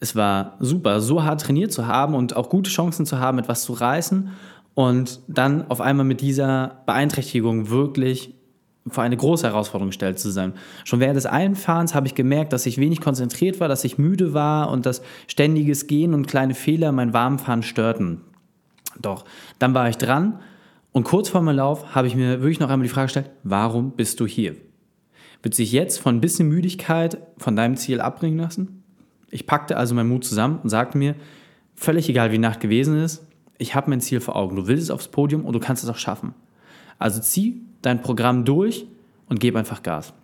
Es 0.00 0.14
war 0.14 0.56
super, 0.60 1.00
so 1.00 1.24
hart 1.24 1.40
trainiert 1.40 1.72
zu 1.72 1.86
haben 1.86 2.14
und 2.14 2.36
auch 2.36 2.50
gute 2.50 2.70
Chancen 2.70 3.06
zu 3.06 3.18
haben, 3.18 3.38
etwas 3.38 3.64
zu 3.64 3.72
reißen 3.72 4.30
und 4.78 5.18
dann 5.26 5.68
auf 5.68 5.80
einmal 5.80 6.06
mit 6.06 6.20
dieser 6.20 6.82
Beeinträchtigung 6.86 7.68
wirklich 7.68 8.32
vor 8.86 9.02
eine 9.02 9.16
große 9.16 9.44
Herausforderung 9.44 9.88
gestellt 9.88 10.20
zu 10.20 10.30
sein. 10.30 10.52
Schon 10.84 11.00
während 11.00 11.16
des 11.16 11.26
Einfahrens 11.26 11.96
habe 11.96 12.06
ich 12.06 12.14
gemerkt, 12.14 12.52
dass 12.52 12.64
ich 12.64 12.78
wenig 12.78 13.00
konzentriert 13.00 13.58
war, 13.58 13.66
dass 13.66 13.82
ich 13.82 13.98
müde 13.98 14.34
war 14.34 14.70
und 14.70 14.86
dass 14.86 15.02
ständiges 15.26 15.88
Gehen 15.88 16.14
und 16.14 16.28
kleine 16.28 16.54
Fehler 16.54 16.92
mein 16.92 17.12
Warmfahren 17.12 17.64
störten. 17.64 18.20
Doch 19.02 19.24
dann 19.58 19.74
war 19.74 19.88
ich 19.88 19.96
dran 19.96 20.38
und 20.92 21.02
kurz 21.02 21.28
vor 21.28 21.42
meinem 21.42 21.56
Lauf 21.56 21.96
habe 21.96 22.06
ich 22.06 22.14
mir 22.14 22.40
wirklich 22.40 22.60
noch 22.60 22.70
einmal 22.70 22.86
die 22.86 22.94
Frage 22.94 23.06
gestellt, 23.06 23.30
warum 23.42 23.96
bist 23.96 24.20
du 24.20 24.28
hier? 24.28 24.54
Wird 25.42 25.56
sich 25.56 25.72
jetzt 25.72 25.98
von 25.98 26.18
ein 26.18 26.20
bisschen 26.20 26.48
Müdigkeit 26.48 27.18
von 27.36 27.56
deinem 27.56 27.76
Ziel 27.76 28.00
abbringen 28.00 28.38
lassen? 28.38 28.84
Ich 29.28 29.44
packte 29.44 29.76
also 29.76 29.96
meinen 29.96 30.08
Mut 30.08 30.24
zusammen 30.24 30.60
und 30.62 30.68
sagte 30.68 30.98
mir, 30.98 31.16
völlig 31.74 32.08
egal 32.08 32.28
wie 32.28 32.36
die 32.36 32.38
Nacht 32.38 32.60
gewesen 32.60 33.02
ist, 33.02 33.27
ich 33.58 33.74
habe 33.74 33.90
mein 33.90 34.00
Ziel 34.00 34.20
vor 34.20 34.36
Augen. 34.36 34.56
Du 34.56 34.66
willst 34.66 34.84
es 34.84 34.90
aufs 34.90 35.08
Podium 35.08 35.44
und 35.44 35.52
du 35.52 35.60
kannst 35.60 35.82
es 35.82 35.90
auch 35.90 35.96
schaffen. 35.96 36.34
Also 36.98 37.20
zieh 37.20 37.60
dein 37.82 38.00
Programm 38.00 38.44
durch 38.44 38.86
und 39.28 39.40
gib 39.40 39.56
einfach 39.56 39.82
Gas. 39.82 40.14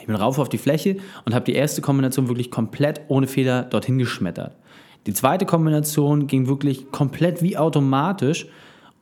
Ich 0.00 0.06
bin 0.06 0.16
rauf 0.16 0.38
auf 0.38 0.48
die 0.48 0.58
Fläche 0.58 0.98
und 1.24 1.34
habe 1.34 1.44
die 1.44 1.54
erste 1.54 1.80
Kombination 1.80 2.28
wirklich 2.28 2.50
komplett 2.50 3.00
ohne 3.08 3.26
Fehler 3.26 3.62
dorthin 3.62 3.98
geschmettert. 3.98 4.56
Die 5.06 5.14
zweite 5.14 5.46
Kombination 5.46 6.26
ging 6.26 6.48
wirklich 6.48 6.90
komplett 6.90 7.40
wie 7.42 7.56
automatisch 7.56 8.46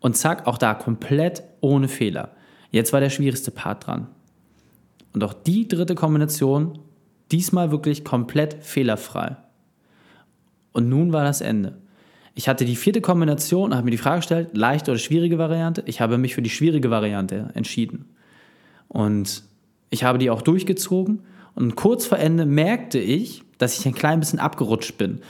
und 0.00 0.16
zack, 0.16 0.46
auch 0.46 0.58
da 0.58 0.74
komplett 0.74 1.42
ohne 1.60 1.88
Fehler. 1.88 2.32
Jetzt 2.70 2.92
war 2.92 3.00
der 3.00 3.10
schwierigste 3.10 3.50
Part 3.50 3.86
dran. 3.86 4.08
Und 5.14 5.24
auch 5.24 5.32
die 5.32 5.66
dritte 5.66 5.94
Kombination, 5.94 6.78
diesmal 7.32 7.70
wirklich 7.70 8.04
komplett 8.04 8.62
fehlerfrei. 8.62 9.36
Und 10.72 10.88
nun 10.88 11.12
war 11.12 11.24
das 11.24 11.40
Ende. 11.40 11.78
Ich 12.34 12.48
hatte 12.48 12.64
die 12.64 12.76
vierte 12.76 13.00
Kombination 13.00 13.70
und 13.70 13.76
habe 13.76 13.84
mir 13.84 13.92
die 13.92 13.98
Frage 13.98 14.18
gestellt, 14.18 14.50
leichte 14.52 14.90
oder 14.90 14.98
schwierige 14.98 15.38
Variante. 15.38 15.82
Ich 15.86 16.00
habe 16.00 16.18
mich 16.18 16.34
für 16.34 16.42
die 16.42 16.50
schwierige 16.50 16.90
Variante 16.90 17.50
entschieden. 17.54 18.06
Und 18.88 19.44
ich 19.90 20.04
habe 20.04 20.18
die 20.18 20.30
auch 20.30 20.42
durchgezogen. 20.42 21.20
Und 21.54 21.76
kurz 21.76 22.06
vor 22.06 22.18
Ende 22.18 22.44
merkte 22.46 22.98
ich, 22.98 23.42
dass 23.58 23.78
ich 23.78 23.86
ein 23.86 23.94
klein 23.94 24.18
bisschen 24.18 24.40
abgerutscht 24.40 24.98
bin. 24.98 25.20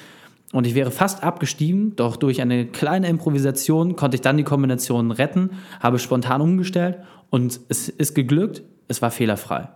Und 0.52 0.66
ich 0.66 0.74
wäre 0.74 0.90
fast 0.90 1.22
abgestiegen, 1.22 1.96
doch 1.96 2.16
durch 2.16 2.40
eine 2.40 2.66
kleine 2.66 3.08
Improvisation 3.08 3.96
konnte 3.96 4.14
ich 4.14 4.20
dann 4.20 4.36
die 4.36 4.44
Kombination 4.44 5.10
retten, 5.10 5.50
habe 5.80 5.98
spontan 5.98 6.40
umgestellt 6.40 6.98
und 7.28 7.58
es 7.68 7.88
ist 7.88 8.14
geglückt, 8.14 8.62
es 8.86 9.02
war 9.02 9.10
fehlerfrei. 9.10 9.68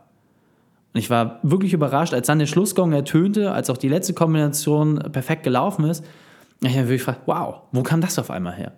Und 0.95 1.01
ich 1.01 1.11
war 1.11 1.41
wirklich 1.43 1.73
überrascht, 1.73 2.15
als 2.15 2.29
dann 2.29 2.39
der 2.39 2.47
Schlussgong 2.47 2.93
ertönte, 2.93 3.51
als 3.51 3.71
auch 3.71 3.77
die 3.77 3.89
letzte 3.89 4.15
Kombination 4.15 4.99
perfekt 5.11 5.43
gelaufen 5.43 5.85
ist, 5.85 6.05
ich 6.61 6.71
habe 6.71 6.89
wirklich 6.89 7.01
gefragt, 7.01 7.23
wow, 7.27 7.63
wo 7.73 7.83
kam 7.83 8.01
das 8.01 8.19
auf 8.19 8.31
einmal 8.31 8.55
her? 8.55 8.73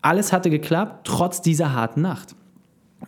Alles 0.00 0.32
hatte 0.32 0.50
geklappt, 0.50 1.06
trotz 1.06 1.42
dieser 1.42 1.72
harten 1.72 2.00
Nacht. 2.00 2.34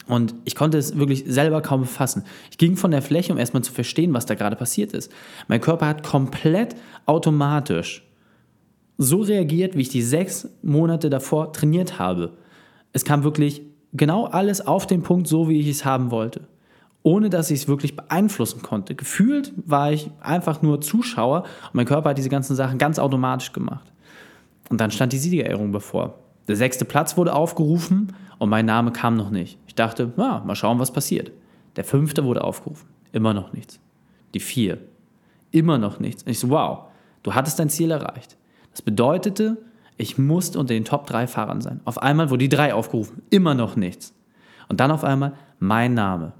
Und 0.06 0.34
ich 0.44 0.54
konnte 0.54 0.78
es 0.78 0.96
wirklich 0.98 1.24
selber 1.26 1.62
kaum 1.62 1.84
fassen. 1.84 2.24
Ich 2.50 2.58
ging 2.58 2.76
von 2.76 2.90
der 2.90 3.02
Fläche, 3.02 3.32
um 3.32 3.38
erstmal 3.38 3.64
zu 3.64 3.72
verstehen, 3.72 4.14
was 4.14 4.26
da 4.26 4.34
gerade 4.34 4.56
passiert 4.56 4.92
ist. 4.92 5.10
Mein 5.48 5.60
Körper 5.60 5.86
hat 5.86 6.02
komplett 6.02 6.76
automatisch 7.06 8.06
so 8.98 9.22
reagiert, 9.22 9.76
wie 9.76 9.82
ich 9.82 9.88
die 9.88 10.02
sechs 10.02 10.48
Monate 10.62 11.10
davor 11.10 11.52
trainiert 11.52 11.98
habe. 11.98 12.36
Es 12.92 13.04
kam 13.04 13.24
wirklich 13.24 13.62
genau 13.92 14.26
alles 14.26 14.66
auf 14.66 14.86
den 14.86 15.02
Punkt, 15.02 15.26
so 15.26 15.48
wie 15.48 15.58
ich 15.58 15.68
es 15.68 15.84
haben 15.84 16.10
wollte. 16.10 16.42
Ohne 17.02 17.30
dass 17.30 17.50
ich 17.50 17.62
es 17.62 17.68
wirklich 17.68 17.96
beeinflussen 17.96 18.62
konnte. 18.62 18.94
Gefühlt 18.94 19.52
war 19.56 19.90
ich 19.90 20.10
einfach 20.20 20.60
nur 20.60 20.82
Zuschauer 20.82 21.44
und 21.64 21.74
mein 21.74 21.86
Körper 21.86 22.10
hat 22.10 22.18
diese 22.18 22.28
ganzen 22.28 22.54
Sachen 22.54 22.78
ganz 22.78 22.98
automatisch 22.98 23.52
gemacht. 23.52 23.90
Und 24.70 24.80
dann 24.80 24.90
stand 24.90 25.12
die 25.12 25.18
Siegerehrung 25.18 25.72
bevor. 25.72 26.14
Der 26.48 26.56
sechste 26.56 26.84
Platz 26.86 27.16
wurde 27.16 27.34
aufgerufen 27.34 28.14
und 28.38 28.48
mein 28.48 28.64
Name 28.64 28.92
kam 28.92 29.16
noch 29.16 29.30
nicht. 29.30 29.58
Ich 29.66 29.74
dachte, 29.74 30.12
ja, 30.16 30.42
mal 30.46 30.54
schauen, 30.54 30.78
was 30.78 30.92
passiert. 30.92 31.30
Der 31.76 31.84
fünfte 31.84 32.24
wurde 32.24 32.42
aufgerufen. 32.42 32.88
Immer 33.12 33.34
noch 33.34 33.52
nichts. 33.52 33.78
Die 34.32 34.40
vier. 34.40 34.78
Immer 35.50 35.78
noch 35.78 36.00
nichts. 36.00 36.22
Und 36.22 36.30
ich 36.30 36.38
so, 36.38 36.48
wow, 36.50 36.86
du 37.22 37.34
hattest 37.34 37.58
dein 37.58 37.68
Ziel 37.68 37.90
erreicht. 37.90 38.36
Das 38.70 38.82
bedeutete, 38.82 39.58
ich 39.96 40.16
musste 40.16 40.58
unter 40.58 40.72
den 40.72 40.84
Top 40.84 41.06
drei 41.06 41.26
Fahrern 41.26 41.60
sein. 41.60 41.80
Auf 41.84 42.00
einmal 42.00 42.30
wurde 42.30 42.44
die 42.44 42.48
drei 42.48 42.72
aufgerufen. 42.72 43.22
Immer 43.28 43.54
noch 43.54 43.76
nichts. 43.76 44.14
Und 44.68 44.80
dann 44.80 44.90
auf 44.90 45.04
einmal 45.04 45.34
mein 45.58 45.94
Name. 45.94 46.32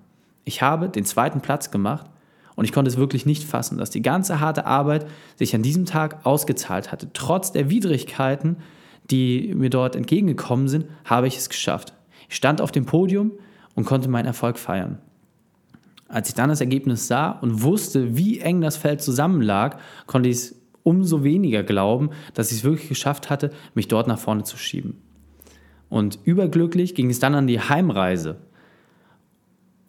Ich 0.45 0.63
habe 0.63 0.89
den 0.89 1.05
zweiten 1.05 1.41
Platz 1.41 1.71
gemacht 1.71 2.07
Und 2.57 2.65
ich 2.65 2.73
konnte 2.73 2.91
es 2.91 2.97
wirklich 2.97 3.27
nicht 3.27 3.45
fassen, 3.45 3.79
dass 3.79 3.91
die 3.91 4.03
ganze 4.03 4.41
harte 4.41 4.67
Arbeit 4.67 5.07
sich 5.37 5.55
an 5.55 5.63
diesem 5.63 5.87
Tag 5.87 6.27
ausgezahlt 6.27 6.93
hatte. 6.93 7.09
Trotz 7.13 7.53
der 7.53 7.71
Widrigkeiten, 7.71 8.57
die 9.11 9.55
mir 9.55 9.71
dort 9.71 9.97
entgegengekommen 9.97 10.69
sind, 10.69 10.87
habe 11.05 11.27
ich 11.27 11.37
es 11.37 11.49
geschafft. 11.49 11.95
Ich 12.29 12.37
stand 12.37 12.61
auf 12.61 12.73
dem 12.73 12.87
Podium 12.87 13.33
und 13.75 13.85
konnte 13.85 14.09
meinen 14.09 14.27
Erfolg 14.27 14.59
feiern. 14.59 14.99
Als 16.09 16.29
ich 16.29 16.35
dann 16.35 16.49
das 16.49 16.61
Ergebnis 16.61 17.07
sah 17.07 17.31
und 17.31 17.63
wusste, 17.63 18.17
wie 18.17 18.41
eng 18.41 18.61
das 18.61 18.77
Feld 18.77 19.01
zusammenlag, 19.01 19.79
konnte 20.07 20.29
ich 20.29 20.37
es 20.37 20.61
umso 20.83 21.23
weniger 21.23 21.63
glauben, 21.63 22.11
dass 22.35 22.51
ich 22.51 22.59
es 22.59 22.65
wirklich 22.65 22.89
geschafft 22.89 23.31
hatte, 23.31 23.51
mich 23.75 23.89
dort 23.89 24.09
nach 24.09 24.19
vorne 24.19 24.45
zu 24.45 24.57
schieben. 24.57 25.01
Und 25.89 26.19
überglücklich 26.25 26.95
ging 26.95 27.11
es 27.11 27.19
dann 27.19 27.35
an 27.35 27.47
die 27.47 27.61
Heimreise. 27.61 28.37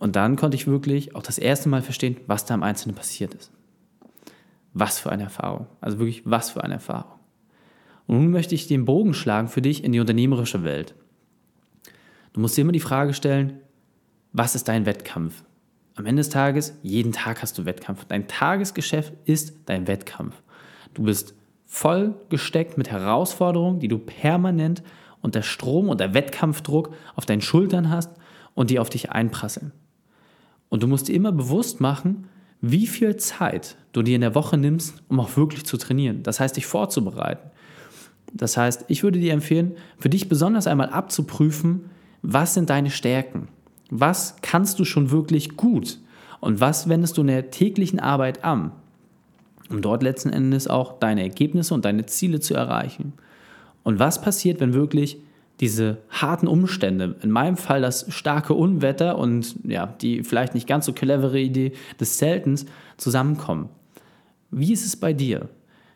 Und 0.02 0.16
dann 0.16 0.36
konnte 0.36 0.56
ich 0.56 0.66
wirklich 0.66 1.16
auch 1.16 1.22
das 1.22 1.38
erste 1.38 1.70
Mal 1.70 1.84
verstehen, 1.84 2.18
was 2.26 2.44
da 2.46 2.56
im 2.56 2.64
Einzelnen 2.64 2.96
passiert 2.96 3.36
ist. 3.36 3.52
Was 4.74 4.98
für 4.98 5.12
eine 5.12 5.22
Erfahrung. 5.22 5.68
Also 5.80 6.00
wirklich, 6.00 6.24
was 6.26 6.50
für 6.50 6.64
eine 6.64 6.74
Erfahrung. 6.74 7.20
Und 8.08 8.18
nun 8.18 8.32
möchte 8.32 8.56
ich 8.56 8.66
den 8.66 8.86
Bogen 8.86 9.14
schlagen 9.14 9.48
für 9.48 9.62
dich 9.62 9.84
in 9.84 9.92
die 9.92 10.00
unternehmerische 10.00 10.64
Welt. 10.64 10.96
Du 12.34 12.40
musst 12.40 12.58
dir 12.58 12.62
immer 12.62 12.72
die 12.72 12.80
Frage 12.80 13.14
stellen, 13.14 13.60
was 14.34 14.56
ist 14.56 14.68
dein 14.68 14.88
Wettkampf? 14.88 15.44
Am 15.94 16.08
Ende 16.08 16.22
des 16.22 16.30
Tages, 16.30 16.80
jeden 16.82 17.12
Tag 17.12 17.44
hast 17.44 17.60
du 17.60 17.66
Wettkampf. 17.66 18.06
Dein 18.06 18.28
Tagesgeschäft 18.28 19.14
ist 19.26 19.54
dein 19.68 19.86
Wettkampf. 19.86 20.42
Du 20.96 21.04
bist 21.04 21.36
voll 21.68 22.16
gesteckt 22.30 22.76
mit 22.76 22.90
Herausforderungen, 22.90 23.80
die 23.80 23.88
du 23.88 24.00
permanent 24.00 24.82
unter 25.22 25.44
Strom, 25.44 25.90
unter 25.90 26.16
Wettkampfdruck 26.16 26.92
auf 27.16 27.28
deinen 27.28 27.42
Schultern 27.42 27.92
hast 27.92 28.10
und 28.56 28.72
die 28.72 28.80
auf 28.80 28.90
dich 28.90 29.12
einprasseln. 29.12 29.74
Und 30.72 30.82
du 30.84 30.88
musst 30.88 31.10
dir 31.10 31.14
immer 31.14 31.34
bewusst 31.34 31.82
machen, 31.82 32.30
wie 32.62 32.88
viel 32.88 33.18
Zeit 33.18 33.76
du 33.92 34.04
dir 34.04 34.16
in 34.16 34.22
der 34.22 34.36
Woche 34.36 34.58
nimmst, 34.58 35.04
um 35.10 35.20
auch 35.20 35.36
wirklich 35.36 35.66
zu 35.66 35.76
trainieren. 35.76 36.24
Das 36.24 36.40
heißt, 36.40 36.56
dich 36.56 36.66
vorzubereiten. 36.66 37.52
Das 38.34 38.56
heißt, 38.56 38.86
ich 38.88 39.04
würde 39.04 39.20
dir 39.20 39.34
empfehlen, 39.34 39.74
für 40.00 40.08
dich 40.08 40.30
besonders 40.30 40.68
einmal 40.68 40.90
abzuprüfen, 40.90 41.90
was 42.22 42.54
sind 42.54 42.70
deine 42.70 42.90
Stärken? 42.90 43.50
Was 43.90 44.38
kannst 44.42 44.80
du 44.80 44.86
schon 44.86 45.12
wirklich 45.12 45.58
gut? 45.58 46.00
Und 46.40 46.62
was 46.62 46.88
wendest 46.88 47.18
du 47.18 47.22
in 47.22 47.28
der 47.28 47.52
täglichen 47.52 48.00
Arbeit 48.00 48.46
an? 48.46 48.72
Um 49.70 49.82
dort 49.82 50.04
letzten 50.04 50.30
Endes 50.30 50.70
auch 50.70 51.00
deine 51.00 51.24
Ergebnisse 51.24 51.74
und 51.74 51.84
deine 51.84 52.06
Ziele 52.06 52.40
zu 52.40 52.54
erreichen. 52.54 53.12
Und 53.84 54.00
was 54.00 54.22
passiert, 54.22 54.62
wenn 54.62 54.74
wirklich 54.74 55.18
diese 55.62 56.00
harten 56.10 56.48
Umstände, 56.48 57.16
in 57.22 57.32
meinem 57.32 57.56
Fall 57.56 57.82
das 57.82 58.06
starke 58.10 58.56
Unwetter 58.56 59.18
und 59.18 59.56
ja, 59.64 59.86
die 59.86 60.24
vielleicht 60.24 60.56
nicht 60.56 60.68
ganz 60.68 60.88
so 60.88 60.94
clevere 60.94 61.40
Idee 61.40 61.74
des 62.00 62.18
Zeltens 62.18 62.66
zusammenkommen? 62.98 63.70
Wie 64.50 64.74
ist 64.74 64.86
es 64.86 64.98
bei 64.98 65.14
dir? 65.14 65.50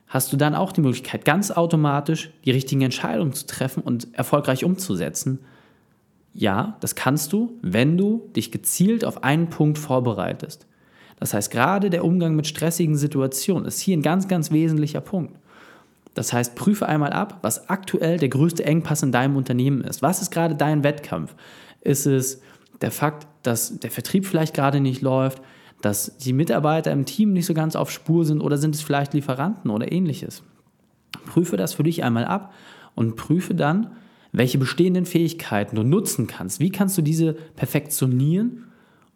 Hast 0.07 0.31
du 0.31 0.37
dann 0.37 0.53
auch 0.53 0.71
die 0.71 0.81
Möglichkeit, 0.81 1.25
ganz 1.25 1.49
automatisch 1.49 2.29
die 2.45 2.51
richtigen 2.51 2.81
Entscheidungen 2.81 3.33
zu 3.33 3.47
treffen 3.47 3.81
und 3.81 4.13
erfolgreich 4.13 4.63
umzusetzen? 4.63 5.39
Ja, 6.31 6.77
das 6.79 6.95
kannst 6.95 7.33
du, 7.33 7.57
wenn 7.61 7.97
du 7.97 8.29
dich 8.35 8.51
gezielt 8.51 9.03
auf 9.03 9.23
einen 9.23 9.49
Punkt 9.49 9.79
vorbereitest. 9.79 10.67
Das 11.17 11.33
heißt, 11.33 11.49
gerade 11.49 11.89
der 11.89 12.05
Umgang 12.05 12.35
mit 12.35 12.45
stressigen 12.45 12.97
Situationen 12.97 13.65
ist 13.65 13.79
hier 13.79 13.97
ein 13.97 14.03
ganz, 14.03 14.27
ganz 14.27 14.51
wesentlicher 14.51 15.01
Punkt. 15.01 15.39
Das 16.15 16.33
heißt, 16.33 16.55
prüfe 16.55 16.87
einmal 16.87 17.13
ab, 17.13 17.39
was 17.41 17.69
aktuell 17.69 18.17
der 18.17 18.29
größte 18.29 18.65
Engpass 18.65 19.03
in 19.03 19.11
deinem 19.11 19.35
Unternehmen 19.35 19.81
ist. 19.81 20.01
Was 20.01 20.21
ist 20.21 20.31
gerade 20.31 20.55
dein 20.55 20.83
Wettkampf? 20.83 21.35
Ist 21.81 22.07
es 22.07 22.41
der 22.81 22.89
Fakt, 22.89 23.27
dass 23.43 23.79
der 23.79 23.91
Vertrieb 23.91 24.25
vielleicht 24.25 24.53
gerade 24.53 24.79
nicht 24.79 25.01
läuft, 25.01 25.41
dass 25.81 26.17
die 26.17 26.33
Mitarbeiter 26.33 26.91
im 26.91 27.05
Team 27.05 27.33
nicht 27.33 27.45
so 27.45 27.53
ganz 27.53 27.75
auf 27.75 27.91
Spur 27.91 28.25
sind 28.25 28.41
oder 28.41 28.57
sind 28.57 28.73
es 28.73 28.81
vielleicht 28.81 29.13
Lieferanten 29.13 29.69
oder 29.69 29.91
ähnliches? 29.91 30.41
Prüfe 31.27 31.57
das 31.57 31.73
für 31.73 31.83
dich 31.83 32.03
einmal 32.03 32.25
ab 32.25 32.53
und 32.95 33.17
prüfe 33.17 33.53
dann, 33.53 33.91
welche 34.31 34.57
bestehenden 34.57 35.05
Fähigkeiten 35.05 35.75
du 35.75 35.83
nutzen 35.83 36.27
kannst. 36.27 36.59
Wie 36.59 36.69
kannst 36.69 36.97
du 36.97 37.01
diese 37.01 37.33
perfektionieren, 37.33 38.65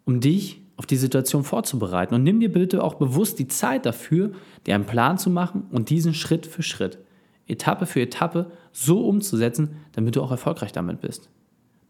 um 0.04 0.20
dich 0.20 0.62
auf 0.80 0.86
die 0.86 0.96
Situation 0.96 1.44
vorzubereiten? 1.44 2.14
Und 2.14 2.22
nimm 2.22 2.40
dir 2.40 2.50
bitte 2.50 2.82
auch 2.82 2.94
bewusst 2.94 3.38
die 3.38 3.48
Zeit 3.48 3.84
dafür, 3.84 4.32
dir 4.66 4.74
einen 4.74 4.86
Plan 4.86 5.18
zu 5.18 5.28
machen 5.28 5.64
und 5.70 5.90
diesen 5.90 6.14
Schritt 6.14 6.46
für 6.46 6.62
Schritt, 6.62 6.98
Etappe 7.46 7.84
für 7.84 8.00
Etappe 8.00 8.50
so 8.72 9.06
umzusetzen, 9.06 9.76
damit 9.92 10.16
du 10.16 10.22
auch 10.22 10.30
erfolgreich 10.30 10.72
damit 10.72 11.02
bist. 11.02 11.28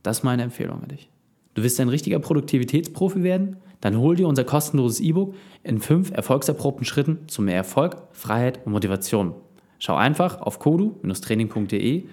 Das 0.02 0.18
ist 0.18 0.24
meine 0.24 0.42
Empfehlung 0.42 0.82
an 0.82 0.88
dich. 0.88 1.08
Du 1.54 1.62
willst 1.62 1.78
ein 1.78 1.88
richtiger 1.88 2.18
Produktivitätsprofi 2.18 3.22
werden? 3.22 3.58
Dann 3.80 3.96
hol 3.96 4.16
dir 4.16 4.26
unser 4.26 4.42
kostenloses 4.42 4.98
E-Book 4.98 5.36
in 5.62 5.78
fünf 5.78 6.10
erfolgserprobten 6.10 6.84
Schritten 6.84 7.28
zu 7.28 7.42
mehr 7.42 7.54
Erfolg, 7.54 7.96
Freiheit 8.10 8.66
und 8.66 8.72
Motivation. 8.72 9.34
Schau 9.78 9.94
einfach 9.94 10.40
auf 10.40 10.58
kodu-training.de 10.58 12.06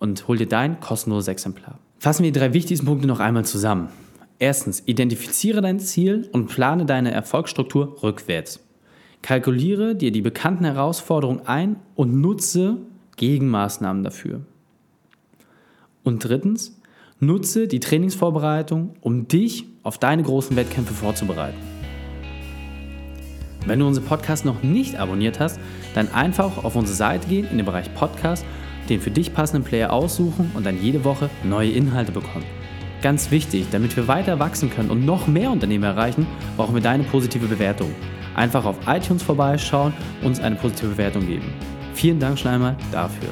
und 0.00 0.26
hol 0.26 0.36
dir 0.36 0.48
dein 0.48 0.80
kostenloses 0.80 1.28
Exemplar. 1.28 1.78
Fassen 2.00 2.24
wir 2.24 2.32
die 2.32 2.38
drei 2.40 2.52
wichtigsten 2.54 2.86
Punkte 2.86 3.06
noch 3.06 3.20
einmal 3.20 3.44
zusammen. 3.44 3.90
Erstens, 4.38 4.82
identifiziere 4.86 5.60
dein 5.60 5.80
Ziel 5.80 6.28
und 6.32 6.46
plane 6.46 6.86
deine 6.86 7.10
Erfolgsstruktur 7.10 8.02
rückwärts. 8.02 8.60
Kalkuliere 9.22 9.96
dir 9.96 10.12
die 10.12 10.22
bekannten 10.22 10.64
Herausforderungen 10.64 11.46
ein 11.46 11.76
und 11.96 12.20
nutze 12.20 12.78
Gegenmaßnahmen 13.16 14.04
dafür. 14.04 14.42
Und 16.04 16.20
drittens, 16.20 16.80
nutze 17.18 17.66
die 17.66 17.80
Trainingsvorbereitung, 17.80 18.94
um 19.00 19.26
dich 19.26 19.66
auf 19.82 19.98
deine 19.98 20.22
großen 20.22 20.56
Wettkämpfe 20.56 20.94
vorzubereiten. 20.94 21.58
Wenn 23.66 23.80
du 23.80 23.86
unseren 23.86 24.04
Podcast 24.04 24.44
noch 24.44 24.62
nicht 24.62 24.96
abonniert 24.96 25.40
hast, 25.40 25.58
dann 25.94 26.08
einfach 26.12 26.62
auf 26.64 26.76
unsere 26.76 26.96
Seite 26.96 27.28
gehen 27.28 27.46
in 27.50 27.56
den 27.56 27.66
Bereich 27.66 27.92
Podcast 27.94 28.44
den 28.88 29.00
für 29.00 29.10
dich 29.10 29.34
passenden 29.34 29.64
Player 29.64 29.92
aussuchen 29.92 30.50
und 30.54 30.64
dann 30.64 30.82
jede 30.82 31.04
Woche 31.04 31.28
neue 31.44 31.70
Inhalte 31.70 32.12
bekommen. 32.12 32.46
Ganz 33.00 33.30
wichtig, 33.30 33.66
damit 33.70 33.96
wir 33.96 34.08
weiter 34.08 34.40
wachsen 34.40 34.70
können 34.70 34.90
und 34.90 35.06
noch 35.06 35.28
mehr 35.28 35.50
Unternehmen 35.52 35.84
erreichen, 35.84 36.26
brauchen 36.56 36.74
wir 36.74 36.82
deine 36.82 37.04
positive 37.04 37.46
Bewertung. 37.46 37.94
Einfach 38.34 38.64
auf 38.64 38.76
iTunes 38.86 39.22
vorbeischauen, 39.22 39.92
uns 40.22 40.40
eine 40.40 40.56
positive 40.56 40.90
Bewertung 40.90 41.26
geben. 41.26 41.52
Vielen 41.94 42.18
Dank 42.18 42.38
schon 42.38 42.50
einmal 42.50 42.76
dafür. 42.90 43.28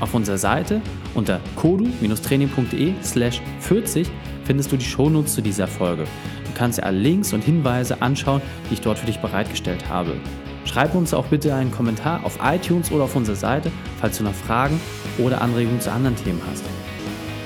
Auf 0.00 0.14
unserer 0.14 0.38
Seite 0.38 0.80
unter 1.14 1.40
kodu-training.de 1.56 2.94
slash 3.02 3.40
40 3.60 4.08
findest 4.44 4.72
du 4.72 4.76
die 4.76 4.84
Shownotes 4.84 5.34
zu 5.34 5.42
dieser 5.42 5.68
Folge. 5.68 6.04
Du 6.44 6.50
kannst 6.54 6.78
dir 6.78 6.84
alle 6.84 6.98
Links 6.98 7.32
und 7.32 7.44
Hinweise 7.44 8.02
anschauen, 8.02 8.42
die 8.68 8.74
ich 8.74 8.80
dort 8.80 8.98
für 8.98 9.06
dich 9.06 9.18
bereitgestellt 9.18 9.88
habe. 9.88 10.16
Schreib 10.64 10.94
uns 10.94 11.14
auch 11.14 11.26
bitte 11.26 11.54
einen 11.54 11.70
Kommentar 11.70 12.24
auf 12.24 12.38
iTunes 12.42 12.90
oder 12.90 13.04
auf 13.04 13.14
unserer 13.14 13.36
Seite, 13.36 13.70
falls 14.00 14.18
du 14.18 14.24
noch 14.24 14.34
Fragen 14.34 14.80
oder 15.18 15.40
Anregungen 15.40 15.80
zu 15.80 15.92
anderen 15.92 16.16
Themen 16.16 16.40
hast. 16.50 16.64